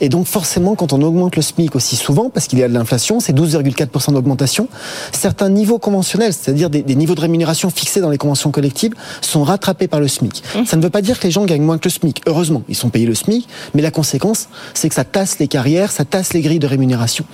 Et 0.00 0.08
donc 0.08 0.26
forcément, 0.26 0.74
quand 0.74 0.92
on 0.92 1.02
augmente 1.02 1.36
le 1.36 1.42
SMIC 1.42 1.74
aussi 1.76 1.96
souvent, 1.96 2.30
parce 2.30 2.46
qu'il 2.46 2.58
y 2.58 2.62
a 2.62 2.68
de 2.68 2.74
l'inflation, 2.74 3.20
c'est 3.20 3.32
12,4% 3.32 4.12
d'augmentation, 4.12 4.68
certains 5.12 5.48
niveaux 5.48 5.78
conventionnels, 5.78 6.32
c'est-à-dire 6.32 6.70
des, 6.70 6.82
niveaux 6.94 7.14
de 7.14 7.20
rémunération 7.20 7.70
fixés 7.70 8.00
dans 8.00 8.10
les 8.10 8.18
conventions 8.18 8.50
collectives, 8.50 8.92
sont 9.20 9.44
rattrapés 9.44 9.88
par 9.88 10.00
le 10.00 10.08
SMIC. 10.08 10.42
Mmh. 10.54 10.64
Ça 10.64 10.76
ne 10.76 10.82
veut 10.82 10.90
pas 10.90 11.02
dire 11.02 11.18
que 11.18 11.24
les 11.24 11.30
gens 11.30 11.44
gagnent 11.44 11.62
moins 11.62 11.78
que 11.78 11.84
le 11.84 11.90
SMIC. 11.90 12.22
Heureusement, 12.26 12.62
ils 12.68 12.76
sont 12.76 12.90
payés 12.90 13.06
le 13.06 13.14
SMIC, 13.14 13.48
mais 13.74 13.82
la 13.82 13.90
conséquence, 13.90 14.48
c'est 14.74 14.88
que 14.88 14.94
ça 14.94 15.04
tasse 15.04 15.38
les 15.38 15.48
carrières, 15.48 15.90
ça 15.90 16.04
tasse 16.04 16.32
les 16.32 16.40
grilles 16.40 16.58
de 16.58 16.66
rémunération. 16.66 17.24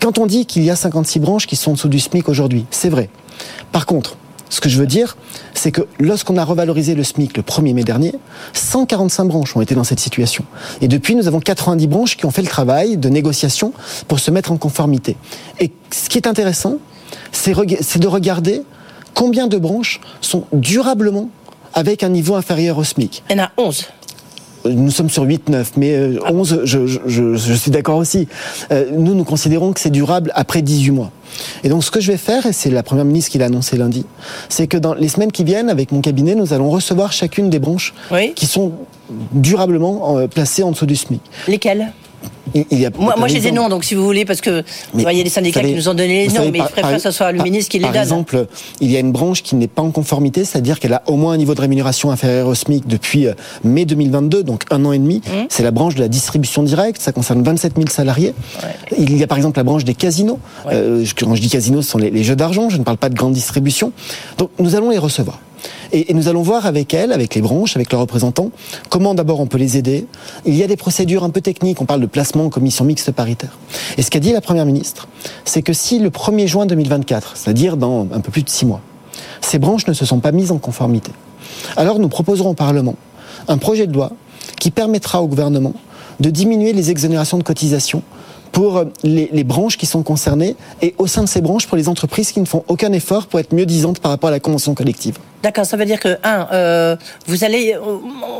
Quand 0.00 0.18
on 0.18 0.26
dit 0.26 0.46
qu'il 0.46 0.64
y 0.64 0.70
a 0.70 0.76
56 0.76 1.18
branches 1.18 1.46
qui 1.46 1.56
sont 1.56 1.72
en 1.72 1.74
dessous 1.74 1.88
du 1.88 2.00
SMIC 2.00 2.28
aujourd'hui, 2.28 2.64
c'est 2.70 2.88
vrai. 2.88 3.10
Par 3.70 3.86
contre, 3.86 4.16
ce 4.50 4.60
que 4.60 4.68
je 4.68 4.78
veux 4.78 4.86
dire, 4.86 5.16
c'est 5.54 5.70
que 5.70 5.82
lorsqu'on 5.98 6.36
a 6.36 6.44
revalorisé 6.44 6.94
le 6.94 7.04
SMIC 7.04 7.36
le 7.36 7.42
1er 7.42 7.72
mai 7.72 7.84
dernier, 7.84 8.14
145 8.52 9.24
branches 9.24 9.56
ont 9.56 9.60
été 9.60 9.74
dans 9.74 9.84
cette 9.84 10.00
situation. 10.00 10.44
Et 10.80 10.88
depuis, 10.88 11.14
nous 11.14 11.28
avons 11.28 11.40
90 11.40 11.86
branches 11.86 12.16
qui 12.16 12.26
ont 12.26 12.30
fait 12.30 12.42
le 12.42 12.48
travail 12.48 12.96
de 12.96 13.08
négociation 13.08 13.72
pour 14.08 14.18
se 14.18 14.30
mettre 14.30 14.52
en 14.52 14.58
conformité. 14.58 15.16
Et 15.60 15.70
ce 15.90 16.08
qui 16.08 16.18
est 16.18 16.26
intéressant, 16.26 16.76
c'est 17.32 17.54
de 17.54 18.08
regarder 18.08 18.62
combien 19.14 19.46
de 19.46 19.56
branches 19.56 20.00
sont 20.20 20.44
durablement 20.52 21.30
avec 21.72 22.02
un 22.02 22.08
niveau 22.08 22.34
inférieur 22.34 22.78
au 22.78 22.84
SMIC. 22.84 23.22
Il 23.30 23.40
en 23.40 23.44
a 23.44 23.50
11 23.56 23.86
nous 24.64 24.90
sommes 24.90 25.10
sur 25.10 25.24
8-9, 25.24 25.64
mais 25.76 26.18
11, 26.28 26.52
euh, 26.52 26.60
je, 26.64 26.86
je, 26.86 27.00
je, 27.36 27.54
suis 27.54 27.70
d'accord 27.70 27.96
aussi. 27.96 28.28
Euh, 28.72 28.90
nous, 28.92 29.14
nous 29.14 29.24
considérons 29.24 29.72
que 29.72 29.80
c'est 29.80 29.90
durable 29.90 30.32
après 30.34 30.62
18 30.62 30.90
mois. 30.90 31.10
Et 31.64 31.68
donc, 31.68 31.84
ce 31.84 31.90
que 31.90 32.00
je 32.00 32.12
vais 32.12 32.18
faire, 32.18 32.46
et 32.46 32.52
c'est 32.52 32.70
la 32.70 32.82
Première 32.82 33.04
ministre 33.04 33.30
qui 33.30 33.38
l'a 33.38 33.46
annoncé 33.46 33.76
lundi, 33.76 34.04
c'est 34.48 34.66
que 34.66 34.76
dans 34.76 34.94
les 34.94 35.08
semaines 35.08 35.32
qui 35.32 35.44
viennent, 35.44 35.70
avec 35.70 35.92
mon 35.92 36.00
cabinet, 36.00 36.34
nous 36.34 36.52
allons 36.52 36.70
recevoir 36.70 37.12
chacune 37.12 37.50
des 37.50 37.58
branches 37.58 37.94
qui 38.34 38.46
sont 38.46 38.72
durablement 39.32 40.18
euh, 40.18 40.26
placées 40.26 40.62
en 40.62 40.72
dessous 40.72 40.86
du 40.86 40.96
SMIC. 40.96 41.20
Lesquelles? 41.48 41.92
Moi, 42.98 43.14
moi 43.16 43.28
j'ai 43.28 43.40
des 43.40 43.52
noms, 43.52 43.68
donc 43.68 43.84
si 43.84 43.94
vous 43.94 44.04
voulez, 44.04 44.24
parce 44.24 44.40
que 44.40 44.64
il 44.94 45.02
y 45.02 45.20
a 45.20 45.24
des 45.24 45.30
syndicats 45.30 45.60
qui 45.62 45.74
nous 45.74 45.88
ont 45.88 45.94
donné 45.94 46.26
les 46.26 46.32
noms, 46.32 46.50
mais 46.52 46.58
je 46.58 46.72
préfère 46.72 46.92
que 46.92 46.98
ce 46.98 47.10
soit 47.10 47.32
le 47.32 47.42
ministre 47.42 47.70
qui 47.70 47.78
les 47.78 47.84
donne. 47.84 47.92
Par 47.92 48.02
exemple, 48.02 48.46
il 48.80 48.90
y 48.90 48.96
a 48.96 49.00
une 49.00 49.12
branche 49.12 49.42
qui 49.42 49.54
n'est 49.54 49.68
pas 49.68 49.82
en 49.82 49.90
conformité, 49.90 50.44
c'est-à-dire 50.44 50.80
qu'elle 50.80 50.92
a 50.92 51.02
au 51.06 51.16
moins 51.16 51.34
un 51.34 51.36
niveau 51.36 51.54
de 51.54 51.60
rémunération 51.60 52.10
inférieur 52.10 52.48
au 52.48 52.54
SMIC 52.54 52.86
depuis 52.86 53.26
euh, 53.26 53.34
mai 53.64 53.84
2022, 53.84 54.42
donc 54.42 54.64
un 54.70 54.84
an 54.84 54.92
et 54.92 54.98
demi. 54.98 55.16
Mmh. 55.18 55.46
C'est 55.48 55.62
la 55.62 55.70
branche 55.70 55.94
de 55.94 56.00
la 56.00 56.08
distribution 56.08 56.62
directe, 56.62 57.00
ça 57.00 57.12
concerne 57.12 57.42
27 57.42 57.74
000 57.76 57.88
salariés. 57.88 58.34
Il 58.98 59.16
y 59.16 59.22
a 59.22 59.26
par 59.26 59.38
exemple 59.38 59.58
la 59.58 59.64
branche 59.64 59.84
des 59.84 59.94
casinos. 59.94 60.38
Euh, 60.66 61.04
quand 61.18 61.34
je 61.34 61.40
dis 61.40 61.48
casinos, 61.48 61.82
ce 61.82 61.90
sont 61.90 61.98
les 61.98 62.24
jeux 62.24 62.36
d'argent, 62.36 62.68
je 62.68 62.78
ne 62.78 62.84
parle 62.84 62.98
pas 62.98 63.08
de 63.08 63.14
grande 63.14 63.32
distribution. 63.32 63.92
Donc 64.38 64.50
nous 64.58 64.74
allons 64.74 64.90
les 64.90 64.98
recevoir. 64.98 65.38
Et, 65.92 66.12
nous 66.14 66.28
allons 66.28 66.42
voir 66.42 66.66
avec 66.66 66.94
elles, 66.94 67.12
avec 67.12 67.34
les 67.34 67.40
branches, 67.40 67.76
avec 67.76 67.90
leurs 67.92 68.00
représentants, 68.00 68.50
comment 68.88 69.14
d'abord 69.14 69.40
on 69.40 69.46
peut 69.46 69.58
les 69.58 69.76
aider. 69.76 70.06
Il 70.44 70.54
y 70.54 70.62
a 70.62 70.66
des 70.66 70.76
procédures 70.76 71.24
un 71.24 71.30
peu 71.30 71.40
techniques, 71.40 71.80
on 71.80 71.86
parle 71.86 72.00
de 72.00 72.06
placement 72.06 72.46
en 72.46 72.50
commission 72.50 72.84
mixte 72.84 73.10
paritaire. 73.12 73.58
Et 73.96 74.02
ce 74.02 74.10
qu'a 74.10 74.20
dit 74.20 74.32
la 74.32 74.40
Première 74.40 74.66
ministre, 74.66 75.08
c'est 75.44 75.62
que 75.62 75.72
si 75.72 75.98
le 75.98 76.10
1er 76.10 76.46
juin 76.46 76.66
2024, 76.66 77.36
c'est-à-dire 77.36 77.76
dans 77.76 78.06
un 78.12 78.20
peu 78.20 78.30
plus 78.30 78.42
de 78.42 78.50
six 78.50 78.66
mois, 78.66 78.80
ces 79.40 79.58
branches 79.58 79.86
ne 79.86 79.92
se 79.92 80.04
sont 80.04 80.20
pas 80.20 80.32
mises 80.32 80.52
en 80.52 80.58
conformité, 80.58 81.12
alors 81.76 81.98
nous 81.98 82.08
proposerons 82.08 82.50
au 82.50 82.54
Parlement 82.54 82.96
un 83.48 83.58
projet 83.58 83.86
de 83.86 83.92
loi 83.92 84.12
qui 84.58 84.70
permettra 84.70 85.22
au 85.22 85.26
gouvernement 85.26 85.74
de 86.20 86.30
diminuer 86.30 86.72
les 86.72 86.90
exonérations 86.90 87.38
de 87.38 87.42
cotisation 87.42 88.02
pour 88.52 88.84
les, 89.02 89.28
les, 89.32 89.44
branches 89.44 89.76
qui 89.76 89.86
sont 89.86 90.02
concernées 90.02 90.56
et 90.82 90.94
au 90.98 91.06
sein 91.06 91.22
de 91.22 91.28
ces 91.28 91.40
branches 91.40 91.66
pour 91.66 91.76
les 91.76 91.88
entreprises 91.88 92.32
qui 92.32 92.40
ne 92.40 92.46
font 92.46 92.64
aucun 92.68 92.92
effort 92.92 93.26
pour 93.26 93.40
être 93.40 93.54
mieux 93.54 93.66
disantes 93.66 94.00
par 94.00 94.10
rapport 94.10 94.28
à 94.28 94.32
la 94.32 94.40
convention 94.40 94.74
collective. 94.74 95.18
D'accord, 95.42 95.64
ça 95.64 95.78
veut 95.78 95.86
dire 95.86 95.98
que 95.98 96.18
un, 96.22 96.48
euh, 96.52 96.96
vous 97.26 97.44
allez, 97.44 97.74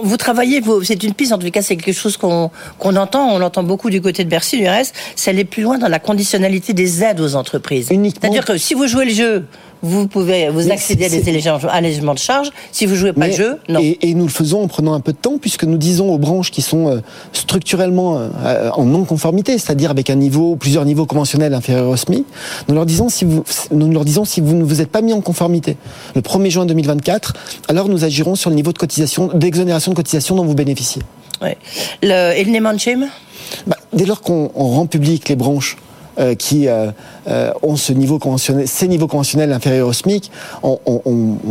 vous 0.02 0.17
travaillez, 0.19 0.62
c'est 0.85 1.02
une 1.02 1.14
piste 1.14 1.33
en 1.33 1.38
tout 1.38 1.50
cas, 1.50 1.62
c'est 1.62 1.76
quelque 1.76 1.95
chose 1.95 2.19
qu'on 2.19 2.50
qu'on 2.79 2.95
entend, 2.97 3.33
on 3.33 3.38
l'entend 3.38 3.62
beaucoup 3.62 3.88
du 3.88 4.02
côté 4.02 4.23
de 4.23 4.29
Bercy, 4.29 4.59
du 4.59 4.69
reste, 4.69 4.95
c'est 5.17 5.31
aller 5.31 5.47
plus 5.47 5.62
loin 5.62 5.79
dans 5.79 5.88
la 5.88 5.99
conditionnalité 5.99 6.75
des 6.75 7.02
aides 7.02 7.21
aux 7.21 7.37
entreprises. 7.37 7.88
C'est-à-dire 7.88 8.45
que 8.45 8.59
si 8.59 8.75
vous 8.75 8.87
jouez 8.87 9.07
le 9.07 9.12
jeu 9.12 9.47
vous 9.82 10.08
pouvez 10.08 10.49
vous 10.50 10.70
accéder 10.70 11.06
à 11.06 11.08
des 11.08 11.28
allégements 11.68 12.14
de 12.14 12.18
charges. 12.18 12.50
Si 12.72 12.87
vous 12.87 12.94
jouez 12.94 13.12
pas 13.12 13.28
le 13.28 13.32
jeu, 13.32 13.58
non. 13.68 13.80
Et, 13.80 14.14
nous 14.14 14.25
le 14.25 14.30
faisons 14.30 14.62
en 14.62 14.68
prenant 14.68 14.92
un 14.92 15.00
peu 15.00 15.12
de 15.12 15.18
temps, 15.18 15.38
puisque 15.40 15.64
nous 15.64 15.78
disons 15.78 16.12
aux 16.12 16.18
branches 16.18 16.50
qui 16.50 16.62
sont 16.62 16.88
euh, 16.88 17.00
structurellement 17.32 18.18
euh, 18.18 18.70
en 18.70 18.84
non-conformité, 18.84 19.56
c'est-à-dire 19.58 19.90
avec 19.90 20.10
un 20.10 20.16
niveau, 20.16 20.56
plusieurs 20.56 20.84
niveaux 20.84 21.06
conventionnels 21.06 21.54
inférieurs 21.54 21.88
au 21.88 21.96
SMIC, 21.96 22.26
nous 22.68 22.75
leur 22.75 22.87
disons 22.87 23.08
si 23.08 23.25
vous, 23.25 23.44
nous 23.70 23.90
leur 23.90 24.04
disons 24.04 24.25
si 24.25 24.40
vous 24.40 24.54
ne 24.54 24.64
vous 24.64 24.80
êtes 24.80 24.90
pas 24.90 25.00
mis 25.00 25.12
en 25.12 25.20
conformité 25.20 25.76
le 26.14 26.20
1er 26.20 26.50
juin 26.50 26.66
2024, 26.66 27.34
alors 27.68 27.88
nous 27.88 28.04
agirons 28.04 28.34
sur 28.34 28.50
le 28.50 28.56
niveau 28.56 28.72
de 28.72 28.78
cotisation, 28.78 29.28
d'exonération 29.34 29.92
de 29.92 29.96
cotisation 29.96 30.37
dont 30.37 30.44
vous 30.44 30.54
bénéficiez. 30.54 31.02
Ouais. 31.40 31.56
Le, 32.02 32.37
et 32.37 32.44
le 32.44 32.50
name 32.50 33.08
bah, 33.66 33.76
Dès 33.92 34.04
lors 34.04 34.20
qu'on 34.20 34.49
rend 34.49 34.87
public 34.87 35.28
les 35.28 35.37
branches 35.37 35.76
euh, 36.19 36.35
qui 36.35 36.67
euh, 36.67 36.90
euh, 37.29 37.52
ont 37.62 37.76
ce 37.76 37.93
niveau 37.93 38.19
conventionnel, 38.19 38.67
ces 38.67 38.88
niveaux 38.88 39.07
conventionnels 39.07 39.52
inférieurs 39.52 39.88
au 39.88 39.93
SMIC, 39.93 40.31
on, 40.62 40.79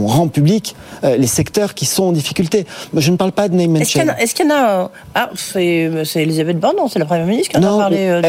rend 0.06 0.28
public 0.28 0.76
les 1.04 1.28
secteurs 1.28 1.74
qui 1.74 1.86
sont 1.86 2.04
en 2.04 2.12
difficulté. 2.12 2.66
Mais 2.94 3.02
je 3.02 3.12
ne 3.12 3.18
parle 3.18 3.32
pas 3.32 3.48
de 3.48 3.56
name 3.56 3.76
Est-ce 3.78 3.92
qu'il 4.36 4.46
y, 4.46 4.52
en 4.52 4.54
a 4.54 4.92
Ah, 5.16 5.30
c'est 5.36 5.90
Elisabeth 6.16 6.60
Borne, 6.60 6.76
c'est 6.92 7.00
la 7.00 7.06
première 7.06 7.26
ministre 7.26 7.52
qui 7.52 7.58
en 7.58 7.76
a 7.76 7.78
parlé. 7.78 8.22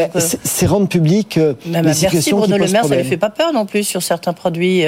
c'est 0.43 0.65
rendre 0.65 0.87
public 0.87 1.39
Même 1.65 1.85
les 1.85 1.93
situations 1.93 2.37
Bruno 2.37 2.57
Le 2.57 2.67
Maire, 2.67 2.85
ça 2.85 2.95
ne 2.95 3.03
fait 3.03 3.17
pas 3.17 3.29
peur 3.29 3.53
non 3.53 3.65
plus 3.65 3.83
sur 3.83 4.01
certains 4.01 4.33
produits. 4.33 4.83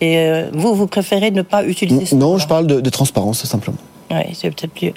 et 0.00 0.44
vous, 0.52 0.74
vous 0.74 0.86
préférez 0.86 1.30
ne 1.30 1.42
pas 1.42 1.64
utiliser. 1.64 2.16
Non, 2.16 2.38
je 2.38 2.48
parle 2.48 2.66
de, 2.66 2.80
de 2.80 2.90
transparence 2.90 3.44
simplement. 3.44 3.78
Oui, 4.10 4.34
c'est 4.34 4.50
peut-être 4.50 4.72
plus. 4.72 4.92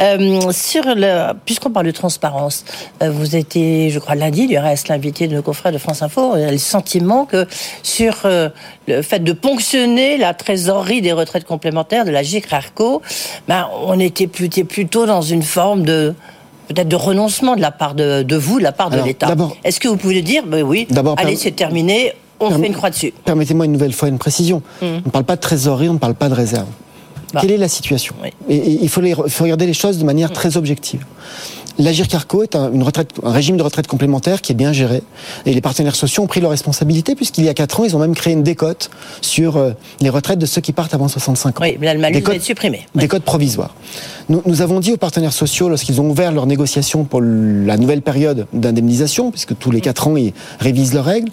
Euh, 0.00 0.50
sur 0.50 0.82
le, 0.84 1.32
puisqu'on 1.44 1.70
parle 1.70 1.86
de 1.86 1.92
transparence, 1.92 2.64
euh, 3.02 3.10
vous 3.10 3.36
étiez, 3.36 3.90
je 3.90 3.98
crois, 3.98 4.16
lundi, 4.16 4.48
du 4.48 4.58
reste, 4.58 4.88
l'invité 4.88 5.28
de 5.28 5.36
nos 5.36 5.42
confrères 5.42 5.72
de 5.72 5.78
France 5.78 6.02
Info. 6.02 6.32
A 6.32 6.50
le 6.50 6.58
sentiment 6.58 7.26
que 7.26 7.46
sur 7.82 8.14
euh, 8.24 8.48
le 8.88 9.02
fait 9.02 9.20
de 9.20 9.32
ponctionner 9.32 10.16
la 10.16 10.34
trésorerie 10.34 11.00
des 11.00 11.12
retraites 11.12 11.44
complémentaires 11.44 12.04
de 12.04 12.10
la 12.10 12.24
GIC-RARCO, 12.24 13.02
ben, 13.46 13.68
on 13.84 14.00
était 14.00 14.26
plutôt 14.26 15.06
dans 15.06 15.22
une 15.22 15.42
forme 15.42 15.84
de 15.84 16.14
peut-être 16.66 16.88
de 16.88 16.96
renoncement 16.96 17.54
de 17.54 17.60
la 17.60 17.70
part 17.70 17.94
de, 17.94 18.24
de 18.24 18.36
vous, 18.36 18.58
de 18.58 18.64
la 18.64 18.72
part 18.72 18.90
de 18.90 19.00
l'État. 19.00 19.28
Est-ce 19.62 19.78
que 19.78 19.86
vous 19.86 19.96
pouvez 19.96 20.22
dire, 20.22 20.42
ben 20.44 20.62
oui, 20.62 20.88
allez, 21.16 21.36
c'est 21.36 21.52
terminé, 21.52 22.12
on 22.40 22.50
fait 22.50 22.66
une 22.66 22.74
croix 22.74 22.90
dessus 22.90 23.12
Permettez-moi 23.24 23.66
une 23.66 23.72
nouvelle 23.72 23.92
fois 23.92 24.08
une 24.08 24.18
précision. 24.18 24.62
Hum. 24.82 25.00
On 25.04 25.06
ne 25.06 25.10
parle 25.10 25.24
pas 25.24 25.36
de 25.36 25.40
trésorerie, 25.40 25.88
on 25.88 25.94
ne 25.94 25.98
parle 25.98 26.14
pas 26.14 26.28
de 26.28 26.34
réserve. 26.34 26.66
Bah. 27.32 27.40
Quelle 27.40 27.52
est 27.52 27.56
la 27.56 27.68
situation 27.68 28.14
et, 28.48 28.56
il 28.82 28.88
faut, 28.88 29.00
regarder 29.00 29.66
les 29.66 29.74
choses 29.74 29.98
de 29.98 30.04
manière 30.04 30.32
très 30.32 30.56
objective. 30.56 31.04
L'Agir 31.78 32.08
Carco 32.08 32.42
est 32.42 32.56
un, 32.56 32.72
une 32.72 32.82
retraite, 32.82 33.10
un 33.22 33.32
régime 33.32 33.58
de 33.58 33.62
retraite 33.62 33.86
complémentaire 33.86 34.40
qui 34.40 34.52
est 34.52 34.54
bien 34.54 34.72
géré. 34.72 35.02
Et 35.44 35.52
les 35.52 35.60
partenaires 35.60 35.94
sociaux 35.94 36.22
ont 36.22 36.26
pris 36.26 36.40
leurs 36.40 36.50
responsabilités 36.50 37.14
puisqu'il 37.14 37.44
y 37.44 37.48
a 37.50 37.54
4 37.54 37.80
ans, 37.80 37.84
ils 37.84 37.94
ont 37.94 37.98
même 37.98 38.14
créé 38.14 38.32
une 38.32 38.42
décote 38.42 38.90
sur 39.20 39.56
euh, 39.56 39.72
les 40.00 40.08
retraites 40.08 40.38
de 40.38 40.46
ceux 40.46 40.62
qui 40.62 40.72
partent 40.72 40.94
avant 40.94 41.08
65 41.08 41.60
ans. 41.60 41.64
Oui, 41.64 41.76
mais 41.78 41.92
le 41.92 42.00
va 42.00 42.08
être 42.08 42.42
supprimé. 42.42 42.86
Décote 42.94 43.24
provisoire. 43.24 43.74
Nous, 44.28 44.60
avons 44.60 44.80
dit 44.80 44.92
aux 44.92 44.96
partenaires 44.96 45.32
sociaux, 45.32 45.68
lorsqu'ils 45.68 46.00
ont 46.00 46.10
ouvert 46.10 46.32
leurs 46.32 46.46
négociations 46.46 47.04
pour 47.04 47.20
la 47.22 47.76
nouvelle 47.76 48.02
période 48.02 48.48
d'indemnisation, 48.52 49.30
puisque 49.30 49.56
tous 49.56 49.70
les 49.70 49.80
4 49.80 50.08
ans, 50.08 50.16
ils 50.16 50.32
révisent 50.58 50.94
leurs 50.94 51.04
règles, 51.04 51.30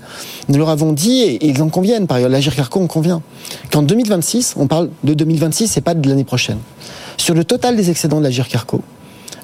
nous 0.47 0.59
leur 0.59 0.69
avons 0.69 0.93
dit, 0.93 1.21
et 1.21 1.47
ils 1.47 1.63
en 1.63 1.69
conviennent 1.69 2.05
par 2.05 2.17
ailleurs, 2.17 2.29
l'Agir 2.29 2.55
Carco 2.55 2.79
en 2.79 2.85
convient, 2.85 3.23
qu'en 3.71 3.81
2026, 3.81 4.53
on 4.57 4.67
parle 4.67 4.91
de 5.03 5.15
2026 5.15 5.75
et 5.75 5.81
pas 5.81 5.95
de 5.95 6.07
l'année 6.07 6.23
prochaine, 6.23 6.59
sur 7.17 7.33
le 7.33 7.43
total 7.43 7.75
des 7.75 7.89
excédents 7.89 8.19
de 8.19 8.25
l'Agir 8.25 8.47
Carco, 8.47 8.81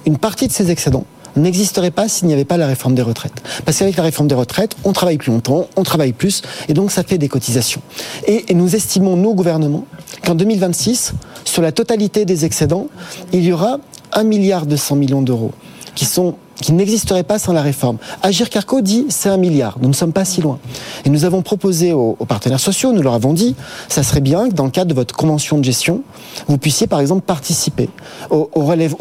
une 0.06 0.20
partie 0.20 0.48
de 0.48 0.54
ces 0.54 0.70
excédents 0.70 1.06
n'existerait 1.36 1.92
pas 1.92 2.08
s'il 2.08 2.28
n'y 2.28 2.34
avait 2.34 2.46
pas 2.46 2.58
la 2.58 2.68
réforme 2.68 2.96
des 2.96 3.02
retraites. 3.02 3.42
Parce 3.66 3.78
qu'avec 3.78 3.98
la 3.98 4.04
réforme 4.04 4.28
des 4.28 4.36
retraites, 4.36 4.76
on 4.84 4.94
travaille 4.94 5.18
plus 5.18 5.32
longtemps, 5.32 5.68
on 5.76 5.84
travaille 5.84 6.14
plus, 6.14 6.42
et 6.68 6.74
donc 6.74 6.92
ça 6.92 7.04
fait 7.04 7.18
des 7.18 7.30
cotisations. 7.30 7.82
Et, 8.28 8.54
nous 8.54 8.76
estimons, 8.76 9.16
nous, 9.16 9.34
gouvernement, 9.34 9.86
qu'en 10.24 10.36
2026, 10.36 11.14
sur 11.46 11.62
la 11.62 11.72
totalité 11.72 12.26
des 12.26 12.46
excédents, 12.46 12.88
il 13.32 13.44
y 13.44 13.54
aura 13.54 13.80
1 14.14 14.24
milliard 14.24 14.66
200 14.66 14.96
millions 14.96 15.22
d'euros 15.22 15.52
qui 15.96 16.06
sont 16.06 16.36
qui 16.62 16.74
n'existerait 16.74 17.24
pas 17.24 17.40
sans 17.40 17.54
la 17.54 17.62
réforme. 17.62 17.98
Agir 18.22 18.50
Carco 18.50 18.82
dit 18.82 19.06
c'est 19.10 19.30
un 19.30 19.38
milliard. 19.38 19.78
Nous 19.82 19.88
ne 19.88 19.94
sommes 19.94 20.14
pas 20.14 20.26
si 20.26 20.42
loin. 20.42 20.60
Et 21.06 21.10
nous 21.10 21.26
avons 21.26 21.42
proposé 21.42 21.94
aux, 21.94 22.16
partenaires 22.28 22.60
sociaux, 22.60 22.92
nous 22.92 23.02
leur 23.02 23.14
avons 23.14 23.34
dit, 23.34 23.56
ça 23.88 24.04
serait 24.04 24.22
bien 24.22 24.50
que 24.50 24.54
dans 24.54 24.66
le 24.66 24.72
cadre 24.72 24.90
de 24.90 24.94
votre 24.94 25.16
convention 25.16 25.58
de 25.58 25.64
gestion, 25.64 26.02
vous 26.48 26.58
puissiez 26.58 26.88
par 26.88 27.00
exemple 27.00 27.22
participer 27.22 27.90
au, 28.30 28.50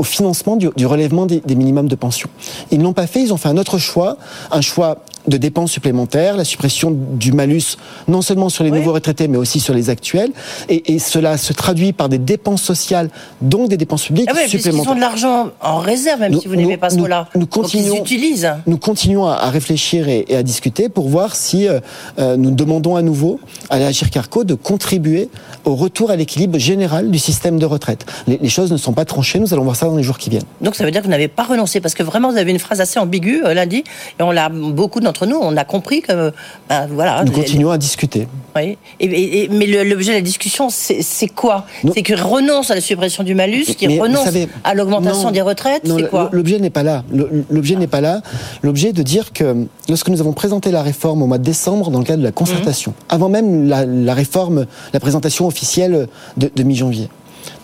financement 0.02 0.56
du, 0.56 0.86
relèvement 0.86 1.26
des, 1.26 1.40
des 1.44 1.54
minimums 1.54 1.88
de 1.88 1.94
pension. 1.94 2.28
Ils 2.70 2.78
ne 2.78 2.84
l'ont 2.84 2.92
pas 2.92 3.06
fait, 3.06 3.22
ils 3.22 3.32
ont 3.32 3.36
fait 3.36 3.48
un 3.48 3.56
autre 3.56 3.78
choix, 3.78 4.16
un 4.50 4.60
choix 4.60 4.98
de 5.28 5.36
dépenses 5.36 5.72
supplémentaires, 5.72 6.36
la 6.36 6.44
suppression 6.44 6.90
du 6.92 7.32
malus, 7.32 7.76
non 8.08 8.22
seulement 8.22 8.48
sur 8.48 8.64
les 8.64 8.70
nouveaux 8.70 8.92
retraités, 8.92 9.28
mais 9.28 9.38
aussi 9.38 9.60
sur 9.60 9.74
les 9.74 9.90
actuels. 9.90 10.30
Et, 10.68 10.98
cela 10.98 11.38
se 11.38 11.52
traduit 11.52 11.92
par 11.92 12.08
des 12.08 12.18
dépenses 12.18 12.62
sociales, 12.62 13.08
donc 13.40 13.68
des 13.68 13.76
dépenses 13.76 14.06
publiques 14.06 14.28
ah 14.30 14.48
supplémentaires. 14.48 14.84
Ils 14.84 14.92
ont 14.92 14.96
de 14.96 15.00
l'argent 15.00 15.50
en 15.60 15.78
réserve, 15.78 16.20
même 16.20 16.38
si 16.38 16.48
vous 16.48 16.56
n'aimez 16.56 16.76
pas 16.76 16.90
ce 16.90 16.96
mot-là. 16.96 17.28
Nous, 17.34 17.46
continuons, 17.46 17.94
ils 17.94 18.00
utilisent. 18.00 18.50
Nous 18.66 18.78
continuons 18.78 19.26
à, 19.26 19.48
réfléchir 19.50 20.08
et, 20.08 20.26
à 20.34 20.42
discuter 20.42 20.88
pour 20.88 21.08
voir 21.08 21.36
si 21.36 21.68
euh, 21.68 21.80
euh, 22.18 22.36
nous 22.36 22.50
demandons 22.50 22.96
à 22.96 23.02
nouveau 23.02 23.40
à 23.70 23.78
la 23.78 23.92
Carco 23.92 24.44
de 24.44 24.54
contribuer 24.54 25.28
au 25.64 25.74
retour 25.74 26.10
à 26.10 26.16
l'équilibre 26.16 26.58
général 26.58 27.10
du 27.10 27.18
système 27.18 27.58
de 27.58 27.66
retraite. 27.66 28.06
Les, 28.26 28.38
les, 28.38 28.48
choses 28.48 28.72
ne 28.72 28.76
sont 28.76 28.92
pas 28.92 29.04
tranchées, 29.04 29.38
nous 29.38 29.52
allons 29.52 29.64
voir 29.64 29.76
ça 29.76 29.86
dans 29.86 29.96
les 29.96 30.02
jours 30.02 30.18
qui 30.18 30.30
viennent. 30.30 30.44
Donc 30.60 30.74
ça 30.74 30.84
veut 30.84 30.90
dire 30.90 31.00
que 31.00 31.06
vous 31.06 31.10
n'avez 31.10 31.28
pas 31.28 31.44
renoncé, 31.44 31.80
parce 31.80 31.94
que 31.94 32.02
vraiment 32.02 32.30
vous 32.30 32.38
avez 32.38 32.50
une 32.50 32.58
phrase 32.58 32.80
assez 32.80 32.98
ambiguë 32.98 33.42
euh, 33.44 33.54
lundi, 33.54 33.84
et 34.18 34.22
on 34.22 34.30
l'a 34.30 34.48
beaucoup 34.48 35.00
nous, 35.26 35.36
on 35.40 35.56
a 35.56 35.64
compris 35.64 36.02
que 36.02 36.32
ben, 36.68 36.86
voilà. 36.90 37.24
Nous 37.24 37.32
continuons 37.32 37.70
à 37.70 37.78
discuter. 37.78 38.28
Oui. 38.56 38.76
Et, 39.00 39.48
mais 39.50 39.66
l'objet 39.66 40.12
de 40.12 40.16
la 40.16 40.22
discussion, 40.22 40.68
c'est 40.70 41.28
quoi? 41.28 41.66
C'est 41.94 42.02
qu'ils 42.02 42.20
renoncent 42.20 42.70
à 42.70 42.74
la 42.74 42.80
suppression 42.80 43.22
du 43.22 43.34
malus, 43.34 43.64
qu'ils 43.64 44.00
renoncent 44.00 44.28
à 44.64 44.74
l'augmentation 44.74 45.30
des 45.30 45.42
retraites. 45.42 45.82
C'est 45.84 46.10
quoi? 46.10 46.30
L'objet 46.32 46.58
n'est 46.58 46.70
pas 46.70 46.82
là. 46.82 47.04
L'objet 47.50 47.76
n'est 47.76 47.86
pas 47.86 48.00
là. 48.00 48.22
L'objet 48.62 48.92
de 48.92 49.02
dire 49.02 49.32
que 49.32 49.66
lorsque 49.88 50.08
nous 50.08 50.20
avons 50.20 50.32
présenté 50.32 50.70
la 50.70 50.82
réforme 50.82 51.22
au 51.22 51.26
mois 51.26 51.38
de 51.38 51.44
décembre 51.44 51.90
dans 51.90 51.98
le 51.98 52.04
cadre 52.04 52.20
de 52.20 52.24
la 52.24 52.32
concertation, 52.32 52.92
mhm. 52.92 53.06
avant 53.08 53.28
même 53.28 53.68
la, 53.68 54.14
réforme, 54.14 54.66
la 54.92 55.00
présentation 55.00 55.46
officielle 55.46 56.08
de, 56.36 56.50
de 56.54 56.62
mi-janvier, 56.62 57.08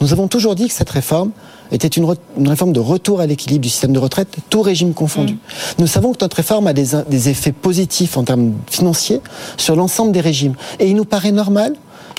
nous 0.01 0.13
avons 0.13 0.29
toujours 0.29 0.55
dit 0.55 0.69
que 0.69 0.75
cette 0.75 0.91
réforme 0.91 1.31
était 1.73 1.89
une, 1.89 2.07
réforme 2.47 2.73
de 2.73 2.81
retour 2.81 3.21
à 3.21 3.27
l'équilibre 3.27 3.63
du 3.63 3.69
système 3.69 3.93
de 3.93 3.99
retraite, 3.99 4.37
tout 4.51 4.63
régime 4.63 4.95
confondu. 4.95 5.35
Mm. 5.35 5.39
Nous 5.79 5.87
savons 5.87 6.13
que 6.13 6.19
notre 6.21 6.37
réforme 6.37 6.67
a 6.67 6.73
des, 6.73 6.89
des 7.09 7.29
effets 7.29 7.53
positifs 7.53 8.17
en 8.17 8.25
termes 8.25 8.53
financiers 8.67 9.21
sur 9.57 9.77
l'ensemble 9.77 10.13
des 10.13 10.21
régimes. 10.21 10.55
Et 10.79 10.89
il 10.89 10.97
nous 10.97 11.05
paraît 11.05 11.33
normal 11.33 11.75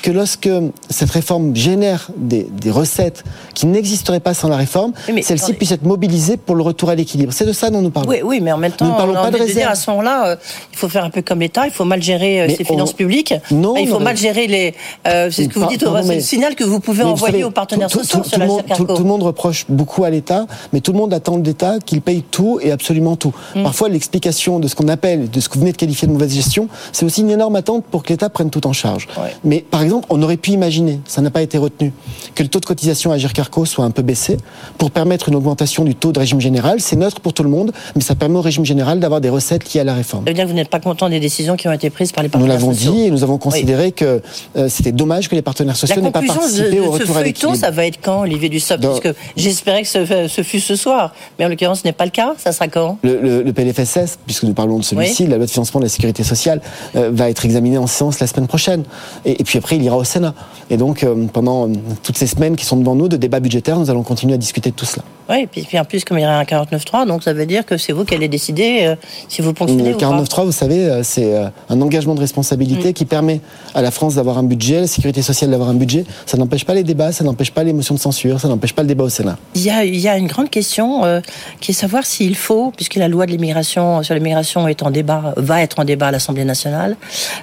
que 0.06 0.12
lorsque 0.12 0.50
cette 0.92 1.10
réforme 1.10 1.56
génère 1.56 2.12
des, 2.16 2.46
recettes 2.70 3.24
qui 3.56 3.66
n'existeraient 3.66 4.20
pas 4.20 4.36
sans 4.36 4.50
la 4.50 4.56
réforme, 4.56 4.94
celles-ci 5.24 5.54
puissent 5.54 5.72
être 5.72 5.84
mobilisées 5.84 6.38
pour 6.38 6.56
le 6.56 6.62
retour 6.62 6.92
à 6.92 6.96
l'équilibre. 6.96 7.34
C'est 7.34 7.46
de 7.46 7.54
ça 7.54 7.72
dont 7.72 7.82
nous 7.82 7.90
parlons. 7.90 8.10
Oui, 8.10 8.18
oui 8.24 8.40
mais 8.40 8.52
en 8.52 8.58
même 8.58 8.72
temps, 8.72 8.86
nous 8.86 8.92
ne 8.92 8.98
parlons 8.98 9.14
pas 9.16 9.32
de 9.32 9.38
réserve. 9.38 9.72
à 9.72 9.76
ce 9.76 9.90
moment-là, 9.90 10.28
euh, 10.28 10.36
il 10.72 10.78
faut 10.78 10.90
faire 10.90 11.06
un 11.06 11.10
peu 11.10 11.24
comme 11.24 11.40
l'État, 11.40 11.66
il 11.66 11.72
faut 11.72 11.86
mal 11.86 12.04
gérer 12.04 12.42
euh, 12.42 12.50
ses 12.56 12.64
finances 12.64 12.94
publiques. 12.94 13.34
Non, 13.50 13.76
il 13.78 13.88
faut 13.88 13.98
mal 13.98 14.16
gérer 14.16 14.46
les. 14.46 14.76
Euh, 15.08 15.32
c'est 15.32 15.46
ce 15.46 15.50
que 15.50 15.58
vous 15.58 15.68
dites, 15.68 15.84
c'est 16.04 16.16
le 16.16 16.22
signal 16.22 16.54
que 16.54 16.64
vous 16.64 16.80
pouvez 16.80 17.04
envoyer 17.04 17.44
aux 17.44 17.50
partenaires 17.50 17.90
sociaux 17.90 18.24
sur 18.24 18.38
la 18.38 18.46
monde, 18.46 18.62
tout, 18.76 18.86
tout, 18.86 18.98
le 18.98 19.10
monde 19.10 19.24
reproche 19.24 19.66
beaucoup 19.70 20.04
à 20.04 20.12
l'État, 20.12 20.46
mais 20.72 20.82
tout 20.82 20.92
le 20.92 21.00
monde 21.00 21.16
attend 21.16 21.40
de 21.40 21.46
l'État 21.46 21.80
qu'il 21.84 22.02
paye 22.02 22.22
tout 22.22 22.60
et 22.62 22.72
absolument 22.72 23.16
tout. 23.16 23.34
Mm. 23.56 23.64
Parfois, 23.64 23.90
l'explication 23.90 24.60
de 24.60 24.68
ce 24.68 24.76
qu'on 24.76 24.88
appelle, 24.88 25.32
de 25.32 25.40
ce 25.40 25.50
que 25.50 25.56
vous 25.56 25.62
venez 25.62 25.72
de 25.72 25.78
qualifier 25.78 26.08
de 26.08 26.14
mauvaise 26.14 26.34
gestion, 26.34 26.68
c'est 26.92 27.08
aussi 27.08 27.22
une 27.22 27.32
énorme 27.32 27.56
attente 27.56 27.86
pour 27.86 28.04
que 28.04 28.10
l'État 28.10 28.30
prenne 28.30 28.52
tout 28.52 28.68
en 28.68 28.74
charge. 28.74 29.08
Mais 29.44 29.62
par 29.62 29.82
exemple, 29.82 29.95
on 30.10 30.22
aurait 30.22 30.38
pu 30.38 30.52
imaginer, 30.52 31.00
ça 31.06 31.22
n'a 31.22 31.32
pas 31.32 31.42
été 31.42 31.58
retenu, 31.58 31.92
que 32.34 32.44
le 32.44 32.50
taux 32.50 32.60
de 32.60 32.66
cotisation 32.66 33.12
à 33.12 33.18
Gircarco 33.18 33.66
soit 33.66 33.86
un 33.86 33.92
peu 33.92 34.02
baissé 34.02 34.38
pour 34.78 34.92
permettre 34.92 35.30
une 35.30 35.36
augmentation 35.36 35.84
du 35.84 35.96
taux 35.96 36.12
de 36.12 36.20
régime 36.20 36.42
général. 36.42 36.80
C'est 36.82 36.96
neutre 36.96 37.22
pour 37.22 37.34
tout 37.34 37.44
le 37.44 37.50
monde, 37.50 37.72
mais 37.96 38.02
ça 38.02 38.16
permet 38.16 38.38
au 38.38 38.42
régime 38.42 38.66
général 38.66 39.00
d'avoir 39.00 39.22
des 39.22 39.30
recettes 39.30 39.74
liées 39.74 39.82
à 39.82 39.84
la 39.84 39.94
réforme. 39.94 40.26
Ça 40.26 40.32
veut 40.32 40.36
dire 40.36 40.46
que 40.46 40.50
vous 40.50 40.56
n'êtes 40.56 40.70
pas 40.70 40.80
content 40.80 41.10
des 41.10 41.20
décisions 41.20 41.56
qui 41.56 41.68
ont 41.68 41.72
été 41.72 41.90
prises 41.90 42.12
par 42.12 42.24
les 42.24 42.30
partenaires 42.30 42.60
sociaux 42.60 42.72
Nous 42.72 42.78
l'avons 42.84 43.00
dit 43.00 43.08
et 43.08 43.12
nous 43.12 43.24
avons 43.24 43.38
considéré 43.38 43.92
que 43.92 44.22
euh, 44.56 44.70
c'était 44.70 44.92
dommage 44.92 45.30
que 45.30 45.36
les 45.36 45.42
partenaires 45.42 45.76
sociaux 45.76 46.02
n'aient 46.02 46.12
pas 46.12 46.22
participé 46.22 46.80
au 46.80 46.92
retour 46.92 47.18
à 47.18 47.24
l'équilibre. 47.24 47.58
Ça 47.58 47.72
va 47.72 47.86
être 47.86 48.00
quand, 48.02 48.22
Olivier 48.22 48.50
Dussopt? 48.50 48.82
Parce 48.82 49.00
que 49.00 49.16
j'espérais 49.36 49.84
que 49.84 49.88
ce, 50.28 50.42
fût 50.44 50.60
ce 50.60 50.76
soir, 50.76 51.14
mais 51.38 51.46
en 51.46 51.50
l'occurrence 51.50 51.82
ce 51.82 51.88
n'est 51.88 51.94
pas 51.94 52.06
le 52.06 52.12
cas. 52.12 52.34
Ça 52.38 52.52
sera 52.52 52.68
quand? 52.68 52.98
Le, 53.04 53.52
PLFSS, 53.52 54.20
puisque 54.26 54.44
nous 54.44 54.54
parlons 54.54 54.80
de 54.80 54.84
celui-ci, 54.84 55.28
la 55.28 55.38
loi 55.38 55.46
de 55.46 55.52
financement 55.52 55.80
de 55.80 55.86
la 55.86 55.90
sécurité 55.90 56.24
sociale, 56.24 56.62
euh, 56.96 57.10
va 57.14 57.30
être 57.30 57.46
examiné 57.46 57.78
en 57.78 57.88
séance 57.88 58.20
la 58.20 58.28
semaine 58.28 58.48
prochaine. 58.48 58.84
Et, 59.24 59.40
et 59.40 59.44
puis 59.44 59.58
après, 59.58 59.78
il 59.78 59.84
ira 59.86 59.98
au 59.98 60.04
Sénat. 60.04 60.34
Et 60.70 60.78
donc, 60.78 61.04
euh, 61.04 61.28
pendant 61.32 61.68
euh, 61.70 61.74
toutes 62.04 62.18
ces 62.18 62.28
semaines 62.28 62.56
qui 62.56 62.66
sont 62.66 62.78
devant 62.78 62.96
nous 62.96 63.08
de 63.08 63.18
débats 63.18 63.40
budgétaires, 63.40 63.78
nous 63.80 63.90
allons 63.90 64.04
continuer 64.04 64.34
à 64.34 64.38
discuter 64.38 64.72
de 64.72 64.76
tout 64.76 64.86
cela. 64.86 65.04
Oui, 65.30 65.42
et 65.42 65.48
puis, 65.48 65.62
puis 65.64 65.80
en 65.80 65.86
plus, 65.86 66.04
comme 66.04 66.20
il 66.20 66.22
y 66.22 66.26
aura 66.26 66.38
un 66.38 66.44
49.3, 66.44 67.08
donc 67.08 67.24
ça 67.24 67.34
veut 67.34 67.46
dire 67.48 67.66
que 67.66 67.78
c'est 67.78 67.94
vous 67.94 68.06
qui 68.06 68.14
allez 68.14 68.28
décider 68.28 68.82
euh, 68.84 68.96
si 69.28 69.42
vous 69.42 69.54
ponctionnez 69.54 69.90
Le 69.90 69.96
ou 69.96 70.00
pas. 70.00 70.06
49.3, 70.06 70.46
vous 70.46 70.52
savez, 70.52 71.02
c'est 71.04 71.34
un 71.70 71.82
engagement 71.82 72.14
de 72.16 72.20
responsabilité 72.20 72.94
qui 72.94 73.06
permet 73.06 73.42
à 73.74 73.82
la 73.82 73.90
France 73.92 74.16
d'avoir 74.16 74.38
un 74.38 74.44
budget, 74.44 74.78
à 74.78 74.82
la 74.82 74.88
sécurité 74.88 75.22
sociale 75.22 75.50
d'avoir 75.52 75.70
un 75.70 75.74
budget. 75.74 76.06
Ça 76.26 76.38
n'empêche 76.38 76.66
pas 76.66 76.74
les 76.74 76.84
débats, 76.84 77.12
ça 77.12 77.24
n'empêche 77.24 77.52
pas 77.52 77.64
les 77.64 77.74
motions 77.74 77.96
de 77.96 78.00
censure, 78.00 78.40
ça 78.40 78.48
n'empêche 78.48 78.74
pas 78.74 78.82
le 78.84 78.88
débat 78.88 79.04
au 79.06 79.10
Sénat. 79.10 79.38
Il 79.56 79.64
y, 79.64 79.70
a, 79.70 79.84
il 79.84 80.00
y 80.00 80.08
a 80.08 80.18
une 80.18 80.28
grande 80.28 80.50
question 80.50 81.04
euh, 81.06 81.22
qui 81.60 81.72
est 81.72 81.74
savoir 81.76 82.06
s'il 82.06 82.36
faut, 82.36 82.72
puisque 82.76 82.96
la 82.96 83.08
loi 83.08 83.26
de 83.26 83.32
l'immigration 83.32 84.04
sur 84.04 84.14
l'immigration 84.14 84.68
est 84.68 84.84
en 84.84 84.92
débat, 84.92 85.34
va 85.38 85.62
être 85.62 85.80
en 85.80 85.86
débat 85.86 86.08
à 86.08 86.12
l'Assemblée 86.12 86.46
nationale. 86.46 86.98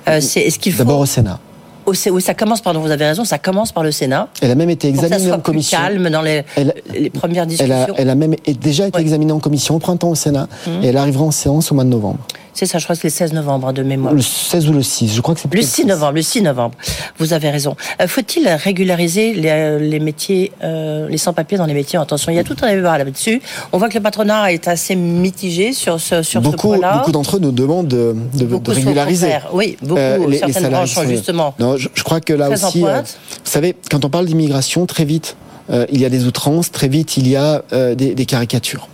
euh, 0.08 0.20
c'est 0.20 0.40
est-ce 0.40 0.58
qu'il 0.58 0.72
faut 0.72 0.78
D'abord 0.78 1.00
au 1.00 1.06
Sénat. 1.06 1.38
Au 1.86 1.94
ça 2.20 2.34
commence. 2.34 2.60
Pardon, 2.60 2.80
vous 2.80 2.90
avez 2.90 3.06
raison. 3.06 3.24
Ça 3.24 3.38
commence 3.38 3.72
par 3.72 3.82
le 3.82 3.90
Sénat. 3.92 4.28
Elle 4.40 4.50
a 4.50 4.54
même 4.54 4.70
été 4.70 4.88
examinée 4.88 5.30
en 5.32 5.36
plus 5.36 5.42
commission. 5.42 5.78
calme 5.78 6.08
dans 6.10 6.22
les, 6.22 6.44
Elle- 6.56 6.74
les 6.92 7.10
premières 7.10 7.42
Elle 7.44 7.48
discussions. 7.50 7.74
a, 7.94 7.96
elle 7.96 8.10
a 8.10 8.14
même 8.14 8.34
déjà 8.60 8.86
été 8.86 8.96
Ouais. 8.96 9.02
examinée 9.02 9.32
en 9.32 9.38
commission 9.40 9.76
au 9.76 9.78
printemps 9.78 10.10
au 10.10 10.14
Sénat 10.14 10.48
Mhm. 10.66 10.82
et 10.84 10.86
elle 10.88 10.96
arrivera 10.96 11.24
en 11.24 11.30
séance 11.30 11.70
au 11.72 11.74
mois 11.74 11.84
de 11.84 11.88
novembre. 11.90 12.18
C'est 12.54 12.66
ça, 12.66 12.78
je 12.78 12.84
crois 12.84 12.94
que 12.94 13.00
c'est 13.00 13.08
le 13.08 13.12
16 13.12 13.32
novembre 13.32 13.68
hein, 13.68 13.72
de 13.72 13.82
mémoire. 13.82 14.12
Le 14.12 14.20
16 14.20 14.68
ou 14.68 14.72
le 14.74 14.82
6, 14.82 15.14
je 15.14 15.20
crois 15.22 15.34
que 15.34 15.40
c'est 15.40 15.46
Le 15.46 15.50
plutôt 15.50 15.66
6 15.66 15.86
novembre, 15.86 16.12
le 16.12 16.22
6 16.22 16.42
novembre. 16.42 16.74
Vous 17.18 17.32
avez 17.32 17.48
raison. 17.50 17.76
Euh, 18.00 18.06
Faut-il 18.06 18.46
régulariser 18.48 19.32
les, 19.32 19.48
euh, 19.48 19.78
les 19.78 20.00
métiers, 20.00 20.52
euh, 20.62 21.08
les 21.08 21.16
sans-papiers 21.16 21.56
dans 21.56 21.64
les 21.66 21.72
métiers? 21.74 21.98
En 21.98 22.04
tension 22.04 22.30
Il 22.30 22.34
y 22.36 22.38
a 22.38 22.44
tout 22.44 22.56
un 22.62 22.74
débat 22.74 22.98
là-dessus. 22.98 23.40
On 23.72 23.78
voit 23.78 23.88
que 23.88 23.94
le 23.94 24.02
patronat 24.02 24.52
est 24.52 24.68
assez 24.68 24.94
mitigé 24.96 25.72
sur 25.72 25.98
ce, 25.98 26.22
sur 26.22 26.40
ce 26.42 26.44
Beaucoup, 26.44 26.68
point-là. 26.68 26.98
beaucoup 26.98 27.12
d'entre 27.12 27.36
eux 27.36 27.40
nous 27.40 27.52
demandent 27.52 27.88
de, 27.88 28.14
de- 28.34 28.44
de 28.58 28.70
régulariser. 28.70 29.32
Oui, 29.54 29.78
beaucoup. 29.82 29.98
Euh, 29.98 30.26
les- 30.28 30.38
certaines 30.38 30.68
branches 30.68 30.92
sont 30.92 31.06
justement. 31.08 31.54
Non, 31.58 31.78
je, 31.78 31.88
je 31.94 32.02
crois 32.02 32.20
que 32.20 32.34
là 32.34 32.50
aussi, 32.50 32.84
euh, 32.84 33.00
vous 33.00 33.50
savez, 33.50 33.74
quand 33.90 34.04
on 34.04 34.10
parle 34.10 34.26
d'immigration, 34.26 34.84
très 34.84 35.04
vite, 35.06 35.36
il 35.90 35.98
y 36.00 36.04
a 36.04 36.10
des 36.10 36.26
outrances, 36.26 36.70
très 36.70 36.88
vite, 36.88 37.16
il 37.16 37.26
y 37.28 37.36
a 37.36 37.62
des, 37.94 38.14
des 38.14 38.26
caricatures. 38.26 38.88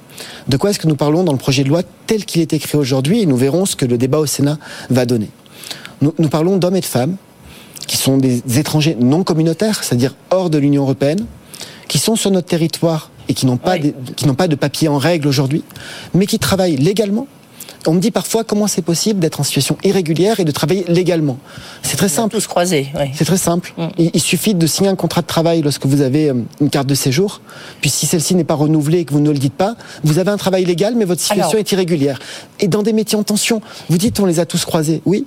De 0.48 0.56
quoi 0.56 0.70
est-ce 0.70 0.78
que 0.78 0.86
nous 0.88 0.96
parlons 0.96 1.24
dans 1.24 1.32
le 1.32 1.38
projet 1.38 1.64
de 1.64 1.68
loi 1.68 1.82
tel 2.06 2.24
qu'il 2.24 2.40
est 2.42 2.52
écrit 2.52 2.76
aujourd'hui 2.78 3.20
et 3.22 3.26
nous 3.26 3.36
verrons 3.36 3.66
ce 3.66 3.76
que 3.76 3.84
le 3.86 3.98
débat 3.98 4.18
au 4.18 4.26
Sénat 4.26 4.58
va 4.90 5.04
donner. 5.06 5.30
Nous, 6.00 6.14
nous 6.18 6.28
parlons 6.28 6.56
d'hommes 6.56 6.76
et 6.76 6.80
de 6.80 6.84
femmes 6.84 7.16
qui 7.86 7.96
sont 7.96 8.18
des 8.18 8.42
étrangers 8.58 8.96
non 9.00 9.24
communautaires, 9.24 9.82
c'est-à-dire 9.82 10.14
hors 10.30 10.50
de 10.50 10.58
l'Union 10.58 10.82
européenne, 10.82 11.24
qui 11.88 11.98
sont 11.98 12.16
sur 12.16 12.30
notre 12.30 12.46
territoire 12.48 13.10
et 13.28 13.34
qui 13.34 13.46
n'ont 13.46 13.56
pas, 13.56 13.74
Oui. 13.74 13.80
des- 13.80 13.94
qui 14.16 14.26
n'ont 14.26 14.34
pas 14.34 14.48
de 14.48 14.56
papier 14.56 14.88
en 14.88 14.98
règle 14.98 15.26
aujourd'hui, 15.28 15.62
mais 16.14 16.26
qui 16.26 16.38
travaillent 16.38 16.76
légalement. 16.76 17.26
On 17.88 17.94
me 17.94 18.00
dit 18.00 18.10
parfois 18.10 18.44
comment 18.44 18.66
c'est 18.66 18.82
possible 18.82 19.18
d'être 19.18 19.40
en 19.40 19.42
situation 19.42 19.78
irrégulière 19.82 20.40
et 20.40 20.44
de 20.44 20.50
travailler 20.50 20.84
légalement. 20.88 21.38
C'est 21.82 21.96
très 21.96 22.10
simple. 22.10 22.34
tous 22.34 22.46
croisés. 22.46 22.88
Oui. 22.94 23.06
C'est 23.14 23.24
très 23.24 23.38
simple. 23.38 23.72
Mm. 23.78 23.86
Il, 24.12 24.20
suffit 24.20 24.54
de 24.54 24.66
signer 24.66 24.90
un 24.90 24.94
contrat 24.94 25.22
de 25.22 25.26
travail 25.26 25.62
lorsque 25.62 25.86
vous 25.86 26.02
avez 26.02 26.28
euh, 26.28 26.34
une 26.60 26.68
carte 26.68 26.86
de 26.86 26.94
séjour. 26.94 27.40
Puis 27.80 27.88
si 27.88 28.04
celle-ci 28.04 28.34
n'est 28.34 28.44
pas 28.44 28.56
renouvelée 28.56 28.98
et 28.98 29.04
que 29.06 29.14
vous 29.14 29.20
ne 29.20 29.30
le 29.30 29.38
dites 29.38 29.54
pas, 29.54 29.74
vous 30.04 30.18
avez 30.18 30.30
un 30.30 30.36
travail 30.36 30.66
légal, 30.66 30.96
mais 30.96 31.06
votre 31.06 31.22
situation 31.22 31.48
Alors- 31.48 31.60
est 31.60 31.72
irrégulière. 31.72 32.18
Et 32.60 32.68
dans 32.68 32.82
des 32.82 32.92
métiers 32.92 33.16
en 33.16 33.22
tension, 33.22 33.62
vous 33.88 33.96
dites 33.96 34.20
on 34.20 34.26
les 34.26 34.38
a 34.38 34.44
tous 34.44 34.66
croisés. 34.66 35.00
Oui. 35.06 35.24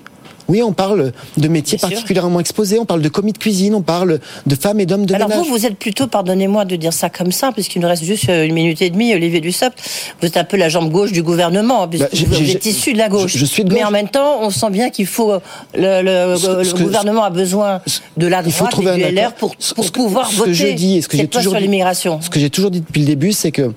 Oui, 0.51 0.61
on 0.61 0.73
parle 0.73 1.13
de 1.37 1.47
métiers 1.47 1.77
Bien 1.77 1.87
sûr. 1.87 1.95
particulièrement 1.95 2.41
exposés, 2.41 2.77
on 2.77 2.83
parle 2.85 3.01
de 3.01 3.07
commis 3.07 3.31
de 3.31 3.37
cuisine, 3.37 3.73
on 3.73 3.81
parle 3.81 4.19
de 4.45 4.55
femmes 4.55 4.81
et 4.81 4.85
d'hommes 4.85 5.05
de 5.05 5.15
Alors 5.15 5.29
ménage. 5.29 5.45
vous, 5.47 5.49
vous 5.53 5.65
êtes 5.65 5.77
plutôt, 5.77 6.07
pardonnez-moi 6.07 6.65
de 6.65 6.75
dire 6.75 6.91
ça 6.91 7.09
comme 7.09 7.31
ça, 7.31 7.53
puisqu'il 7.53 7.81
nous 7.81 7.87
reste 7.87 8.03
juste 8.03 8.27
euh, 8.27 8.45
une 8.45 8.53
minute 8.53 8.81
et 8.81 8.89
demie, 8.89 9.13
Olivier 9.13 9.39
Dussopt, 9.39 9.77
vous 10.19 10.27
êtes 10.27 10.35
un 10.35 10.43
peu 10.43 10.57
la 10.57 10.67
jambe 10.67 10.91
gauche 10.91 11.13
du 11.13 11.23
gouvernement, 11.23 11.87
puisque 11.87 12.03
Bah, 12.11 12.35
vous 12.37 12.51
êtes 12.51 12.65
issu 12.65 12.91
de 12.91 12.97
la 12.97 13.07
gauche. 13.07 13.31
je- 13.31 13.37
je 13.37 13.45
suis 13.45 13.63
de 13.63 13.69
Mais 13.71 13.79
gauche. 13.79 13.87
en 13.87 13.91
même 13.91 14.09
temps, 14.09 14.39
on 14.41 14.49
sent 14.49 14.71
bien 14.71 14.89
qu'il 14.89 15.05
faut, 15.05 15.31
euh, 15.31 15.39
le, 15.73 16.01
le- 16.33 16.35
Ce- 16.37 16.57
le 16.57 16.63
ce 16.65 16.73
que- 16.73 16.83
gouvernement 16.83 17.23
a 17.23 17.29
besoin 17.29 17.79
de 18.17 18.27
la 18.27 18.41
Il 18.45 18.51
faut 18.51 18.65
droite 18.65 18.71
trouver 18.71 18.91
et 18.91 18.95
du 18.97 19.15
LR 19.15 19.33
pour, 19.35 19.55
pour 19.55 19.85
ce 19.85 19.91
pouvoir 19.91 20.29
ce 20.29 20.35
voter 20.35 20.49
que 20.51 20.53
je 20.57 20.67
dis 20.73 20.97
et 20.97 21.01
ce 21.01 21.07
que 21.07 21.15
j'ai 21.15 21.27
toujours 21.29 21.53
sur 21.53 21.61
l'immigration. 21.61 22.19
Ce 22.21 22.29
que 22.29 22.41
j'ai 22.41 22.49
toujours 22.49 22.71
dit 22.71 22.81
depuis 22.81 22.99
le 22.99 23.07
début, 23.07 23.31
c'est 23.31 23.51
que 23.51 23.71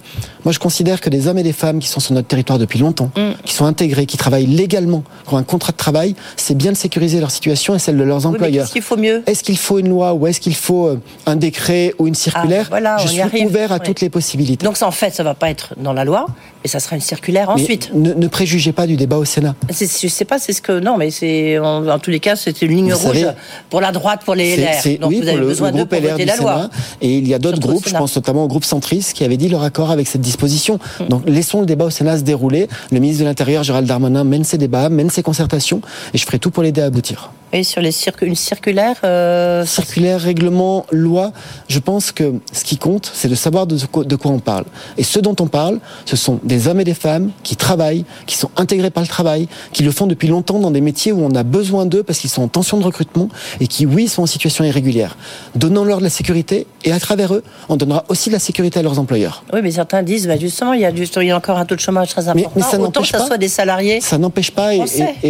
moi 0.44 0.52
je 0.52 0.58
considère 0.58 1.00
que 1.00 1.08
des 1.08 1.28
hommes 1.28 1.38
et 1.38 1.44
des 1.44 1.52
femmes 1.52 1.78
qui 1.78 1.86
sont 1.88 2.00
sur 2.00 2.14
notre 2.14 2.26
territoire 2.26 2.58
depuis 2.58 2.80
longtemps, 2.80 3.10
Mm. 3.16 3.34
qui 3.44 3.54
sont 3.54 3.64
intégrés, 3.64 4.06
qui 4.06 4.16
travaillent 4.16 4.46
légalement, 4.46 5.04
qui 5.28 5.34
ont 5.34 5.36
un 5.36 5.44
contrat 5.44 5.70
de 5.70 5.76
travail, 5.76 6.16
c'est 6.36 6.56
bien 6.56 6.63
de 6.72 6.76
sécuriser 6.76 7.20
leur 7.20 7.30
situation 7.30 7.74
et 7.74 7.78
celle 7.78 7.96
de 7.96 8.02
leurs 8.04 8.20
Oui, 8.20 8.26
employeurs. 8.26 8.64
qu'est-ce 8.64 8.72
qu'il 8.72 8.82
faut 8.82 8.96
mieux 8.96 9.22
Est-ce 9.26 9.42
qu'il 9.44 9.58
faut 9.58 9.78
une 9.78 9.88
loi 9.88 10.14
ou 10.14 10.26
est-ce 10.26 10.40
qu'il 10.40 10.54
faut 10.54 10.86
euh, 10.88 11.00
un 11.26 11.36
décret 11.36 11.94
ou 11.98 12.06
une 12.06 12.14
circulaire 12.14 12.64
Ah, 12.66 12.70
voilà, 12.70 12.96
Je 12.98 13.08
suis 13.08 13.20
arrive. 13.20 13.46
ouvert 13.46 13.72
à 13.72 13.78
toutes 13.80 14.00
les 14.00 14.10
possibilités. 14.10 14.64
Donc 14.64 14.76
ça, 14.76 14.86
en 14.86 14.90
fait, 14.92 15.14
ça 15.14 15.22
va 15.22 15.34
pas 15.34 15.50
être 15.50 15.74
dans 15.76 15.92
la 15.92 16.04
loi, 16.04 16.26
mais 16.64 16.70
ça 16.70 16.80
sera 16.80 16.96
une 16.96 17.02
circulaire 17.02 17.52
Mais 17.54 17.62
ensuite. 17.62 17.90
ne, 17.94 18.14
ne 18.14 18.26
préjugez 18.26 18.72
pas 18.72 18.86
du 18.86 18.96
débat 18.96 19.18
au 19.18 19.24
Sénat. 19.26 19.54
C'est- 19.70 20.00
Je 20.02 20.08
sais 20.08 20.24
pas, 20.24 20.38
c'est 20.38 20.54
ce 20.54 20.62
que 20.62 20.80
non, 20.80 20.96
mais 20.96 21.10
c'est 21.10 21.58
en, 21.58 21.98
tous 21.98 22.10
les 22.10 22.20
cas, 22.20 22.36
c'est 22.36 22.62
une 22.62 22.70
ligne 22.74 22.92
Vous 22.92 23.08
rouge 23.08 23.18
savez, 23.20 23.32
pour 23.68 23.80
la 23.82 23.92
droite, 23.92 24.22
pour 24.24 24.34
les 24.34 24.56
LR. 24.56 24.80
c'est- 24.82 24.96
Donc 24.96 25.10
oui, 25.10 25.20
vous 25.20 25.28
avez 25.28 25.36
le, 25.38 25.46
besoin 25.46 25.70
le 25.70 25.76
groupe 25.76 25.90
pour 25.90 25.98
LR 25.98 26.10
voter 26.12 26.24
la 26.24 26.36
loi. 26.36 26.54
Sénat. 26.54 26.70
Et 27.02 27.18
il 27.18 27.28
y 27.28 27.34
a 27.34 27.38
d'autres 27.38 27.60
groupes, 27.60 27.86
je 27.86 27.94
pense 27.94 28.16
notamment 28.16 28.44
au 28.44 28.48
groupe 28.48 28.64
centriste, 28.64 29.12
qui 29.12 29.24
avait 29.24 29.36
dit 29.36 29.48
leur 29.48 29.62
accord 29.62 29.90
avec 29.90 30.08
cette 30.08 30.22
disposition. 30.22 30.78
Mm. 31.00 31.08
Donc 31.08 31.22
laissons 31.28 31.60
le 31.60 31.66
débat 31.66 31.84
au 31.84 31.90
Sénat 31.90 32.16
se 32.18 32.22
dérouler. 32.22 32.68
Le 32.90 32.98
ministre 32.98 33.22
de 33.22 33.28
l'Intérieur, 33.28 33.62
Gérald 33.62 33.86
Darmanin, 33.86 34.24
mène 34.24 34.44
ses 34.44 34.56
débats, 34.58 34.88
mène 34.88 35.10
ses 35.10 35.22
concertations, 35.22 35.82
et 36.14 36.18
je 36.18 36.24
ferai 36.24 36.38
tout 36.38 36.50
pour 36.50 36.62
l'aider 36.62 36.80
à 36.80 36.86
aboutir. 36.86 37.30
Et 37.52 37.62
sur 37.62 37.80
les 37.80 37.92
circu- 37.92 38.26
une 38.26 38.34
circulaire, 38.34 38.96
euh, 39.04 39.64
Circulaire, 39.64 40.20
règlement, 40.20 40.86
loi, 40.90 41.32
je 41.68 41.78
pense 41.78 42.10
que 42.10 42.34
ce 42.52 42.64
qui 42.64 42.78
compte, 42.78 43.10
c'est 43.14 43.28
de 43.28 43.34
savoir 43.36 43.66
de 43.68 43.78
quoi, 43.86 44.02
de 44.04 44.16
quoi 44.16 44.32
on 44.32 44.40
parle. 44.40 44.64
Et 44.98 45.04
ce 45.04 45.20
dont 45.20 45.36
on 45.38 45.46
parle, 45.46 45.78
ce 46.04 46.16
sont 46.16 46.40
des 46.42 46.66
hommes 46.66 46.80
et 46.80 46.84
des 46.84 46.94
femmes 46.94 47.30
qui 47.44 47.54
travaillent, 47.54 48.04
qui 48.26 48.36
sont 48.36 48.50
intégrés 48.56 48.90
par 48.90 49.02
le 49.04 49.08
travail, 49.08 49.46
qui 49.72 49.84
le 49.84 49.92
font 49.92 50.08
depuis 50.08 50.26
longtemps 50.26 50.58
dans 50.58 50.72
des 50.72 50.80
métiers 50.80 51.12
où 51.12 51.24
on 51.24 51.32
a 51.36 51.44
besoin 51.44 51.86
d'eux 51.86 52.02
parce 52.02 52.18
qu'ils 52.18 52.30
sont 52.30 52.42
en 52.42 52.48
tension 52.48 52.76
de 52.78 52.84
recrutement 52.84 53.28
et 53.60 53.68
qui, 53.68 53.86
oui, 53.86 54.08
sont 54.08 54.22
en 54.22 54.26
situation 54.26 54.64
irrégulière. 54.64 55.16
Donnons-leur 55.54 55.98
de 55.98 56.04
la 56.04 56.10
sécurité 56.10 56.66
et 56.84 56.90
à 56.92 56.98
travers 56.98 57.34
eux, 57.34 57.44
on 57.68 57.76
donnera 57.76 58.04
aussi 58.08 58.30
de 58.30 58.34
la 58.34 58.40
sécurité 58.40 58.80
à 58.80 58.82
leurs 58.82 58.98
employeurs. 58.98 59.44
oui, 59.52 59.60
mais 59.62 59.70
certains 59.70 60.02
disent, 60.02 60.26
bah, 60.26 60.36
justement, 60.36 60.72
il 60.72 60.80
y, 60.80 60.84
a 60.84 60.92
juste- 60.94 61.18
il 61.20 61.28
y 61.28 61.30
a 61.30 61.36
encore 61.36 61.58
un 61.58 61.64
taux 61.66 61.76
de 61.76 61.80
chômage 61.80 62.08
très 62.08 62.26
important. 62.28 62.50
mais 62.56 62.62
ça 62.62 62.68
Autant 62.70 62.82
n'empêche 62.84 63.12
que 63.12 63.18
pas- 63.18 63.26
soit 63.26 63.38
des 63.38 63.48
salariés. 63.48 64.00
Ça 64.00 64.18
n'empêche 64.18 64.50
pas 64.50 64.74
et, 64.74 64.82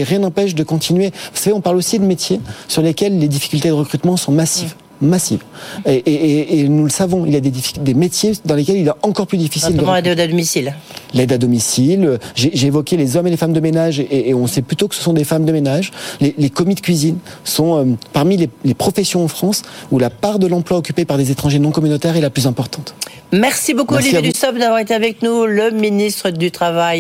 rien 0.05 0.21
n'empêche 0.21 0.55
de 0.55 0.63
continuer. 0.65 1.09
Vous 1.33 1.39
savez, 1.41 1.53
on 1.53 1.61
parle 1.61 1.77
aussi 1.77 1.99
de 1.99 2.05
métiers 2.15 2.41
sur 2.69 2.83
lesquels 2.83 3.19
les 3.19 3.29
difficultés 3.29 3.69
de 3.69 3.75
recrutement 3.75 4.17
sont 4.17 4.33
massives. 4.33 4.75
Massives. 5.01 5.43
Et, 5.87 5.95
et- 5.97 6.13
et- 6.13 6.61
et 6.61 6.69
nous 6.69 6.85
le 6.85 6.91
savons, 6.91 7.27
il 7.27 7.33
y 7.33 7.37
a 7.37 7.41
des, 7.41 7.95
métiers 7.95 8.33
dans 8.45 8.55
lesquels 8.55 8.77
il 8.77 8.87
est 8.87 8.93
encore 9.03 9.27
plus 9.27 9.39
difficile 9.39 9.73
Notamment 9.73 9.91
recruter. 9.93 10.11
aide 10.13 10.21
à 10.21 10.27
domicile. 10.29 10.75
L'aide 11.15 11.33
à 11.33 11.39
domicile, 11.39 12.19
j'ai 12.37 12.67
évoqué 12.67 12.97
les 12.97 13.17
hommes 13.17 13.27
et 13.27 13.31
les 13.31 13.37
femmes 13.37 13.53
de 13.53 13.61
ménage, 13.61 13.99
et, 13.99 14.29
et 14.31 14.35
on 14.35 14.47
sait 14.47 14.63
plutôt 14.63 14.87
que 14.89 14.95
ce 14.95 15.03
sont 15.03 15.13
des 15.13 15.25
femmes 15.25 15.45
de 15.45 15.53
ménage. 15.53 15.91
Les, 16.21 16.33
les 16.39 16.49
commis 16.49 16.77
de 16.77 16.81
cuisine 16.81 17.19
sont 17.43 17.71
euh, 17.77 17.85
parmi 18.13 18.37
les, 18.37 18.49
les 18.65 18.75
professions 18.75 19.25
en 19.25 19.29
France 19.29 19.63
où 19.91 19.99
la 19.99 20.11
part 20.11 20.39
de 20.39 20.47
l'emploi 20.47 20.79
occupé 20.79 21.05
par 21.05 21.19
des 21.19 21.31
étrangers 21.33 21.59
non 21.59 21.73
communautaires 21.73 22.17
est 22.17 22.21
la 22.23 22.31
plus 22.31 22.47
importante. 22.47 22.95
Merci 23.33 23.75
beaucoup, 23.75 23.95
Merci 23.95 24.11
Olivier. 24.17 24.33
Dussopt, 24.33 24.59
d'avoir 24.59 24.79
été 24.79 24.95
avec 24.95 25.21
nous, 25.23 25.45
le 25.47 25.73
ministre 25.73 26.31
du 26.31 26.53
Travail. 26.53 26.93